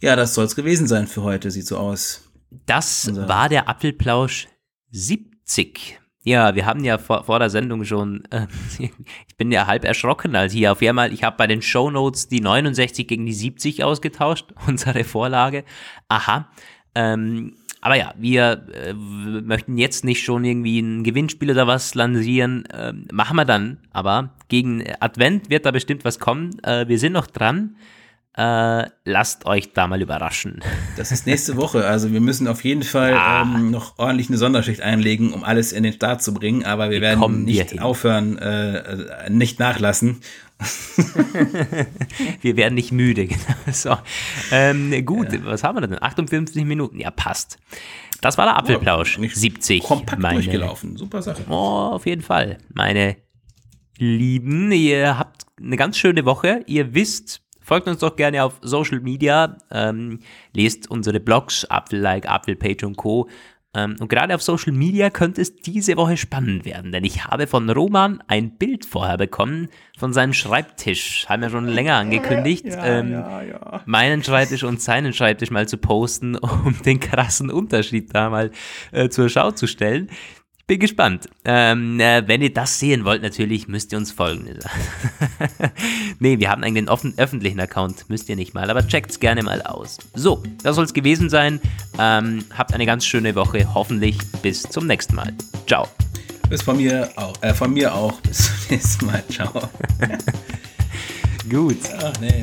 [0.00, 2.30] Ja, das soll es gewesen sein für heute, sieht so aus.
[2.66, 4.48] Das Unser war der Apfelplausch
[4.90, 6.00] 70.
[6.28, 8.46] Ja, wir haben ja vor, vor der Sendung schon, äh,
[8.78, 12.28] ich bin ja halb erschrocken, als hier auf einmal, ich habe bei den Show Notes
[12.28, 15.64] die 69 gegen die 70 ausgetauscht, unsere Vorlage.
[16.08, 16.50] Aha.
[16.94, 22.66] Ähm, aber ja, wir äh, möchten jetzt nicht schon irgendwie ein Gewinnspiel oder was lancieren.
[22.66, 23.78] Äh, machen wir dann.
[23.92, 26.62] Aber gegen Advent wird da bestimmt was kommen.
[26.62, 27.76] Äh, wir sind noch dran.
[28.38, 30.60] Äh, lasst euch da mal überraschen.
[30.96, 31.86] Das ist nächste Woche.
[31.86, 33.42] Also wir müssen auf jeden Fall ah.
[33.42, 36.64] ähm, noch ordentlich eine Sonderschicht einlegen, um alles in den Start zu bringen.
[36.64, 40.20] Aber wir, wir werden nicht aufhören, äh, nicht nachlassen.
[42.40, 43.26] wir werden nicht müde.
[43.38, 43.72] Genau.
[43.72, 43.96] So.
[44.50, 45.38] Ähm, gut, ja.
[45.44, 46.02] was haben wir denn?
[46.02, 46.98] 58 Minuten.
[46.98, 47.58] Ja, passt.
[48.20, 49.18] Das war der Apfelplausch.
[49.18, 49.84] Ja, 70.
[49.84, 50.96] Kompakt meine, durchgelaufen.
[50.96, 51.44] Super Sache.
[51.48, 52.58] Oh, auf jeden Fall.
[52.74, 53.16] Meine
[53.98, 56.62] Lieben, ihr habt eine ganz schöne Woche.
[56.66, 60.20] Ihr wisst, Folgt uns doch gerne auf Social Media, ähm,
[60.54, 63.28] lest unsere Blogs, Apfel-Like, Apfelpage und Co.
[63.74, 67.46] Ähm, und gerade auf Social Media könnte es diese Woche spannend werden, denn ich habe
[67.46, 71.26] von Roman ein Bild vorher bekommen von seinem Schreibtisch.
[71.28, 73.82] Haben wir schon länger angekündigt, ja, ähm, ja, ja.
[73.84, 78.50] meinen Schreibtisch und seinen Schreibtisch mal zu posten, um den krassen Unterschied da mal
[78.92, 80.08] äh, zur Schau zu stellen.
[80.68, 81.30] Bin gespannt.
[81.46, 84.58] Ähm, äh, wenn ihr das sehen wollt, natürlich müsst ihr uns folgen.
[86.18, 89.42] nee, wir haben eigentlich einen offen, öffentlichen Account, müsst ihr nicht mal, aber checkt's gerne
[89.42, 89.96] mal aus.
[90.12, 91.58] So, das soll's gewesen sein.
[91.98, 95.32] Ähm, habt eine ganz schöne Woche, hoffentlich bis zum nächsten Mal.
[95.66, 95.88] Ciao.
[96.50, 98.20] Bis von mir auch, äh, von mir auch.
[98.20, 99.24] Bis zum nächsten Mal.
[99.30, 99.70] Ciao.
[101.48, 101.78] Gut.
[101.98, 102.42] Ach nee.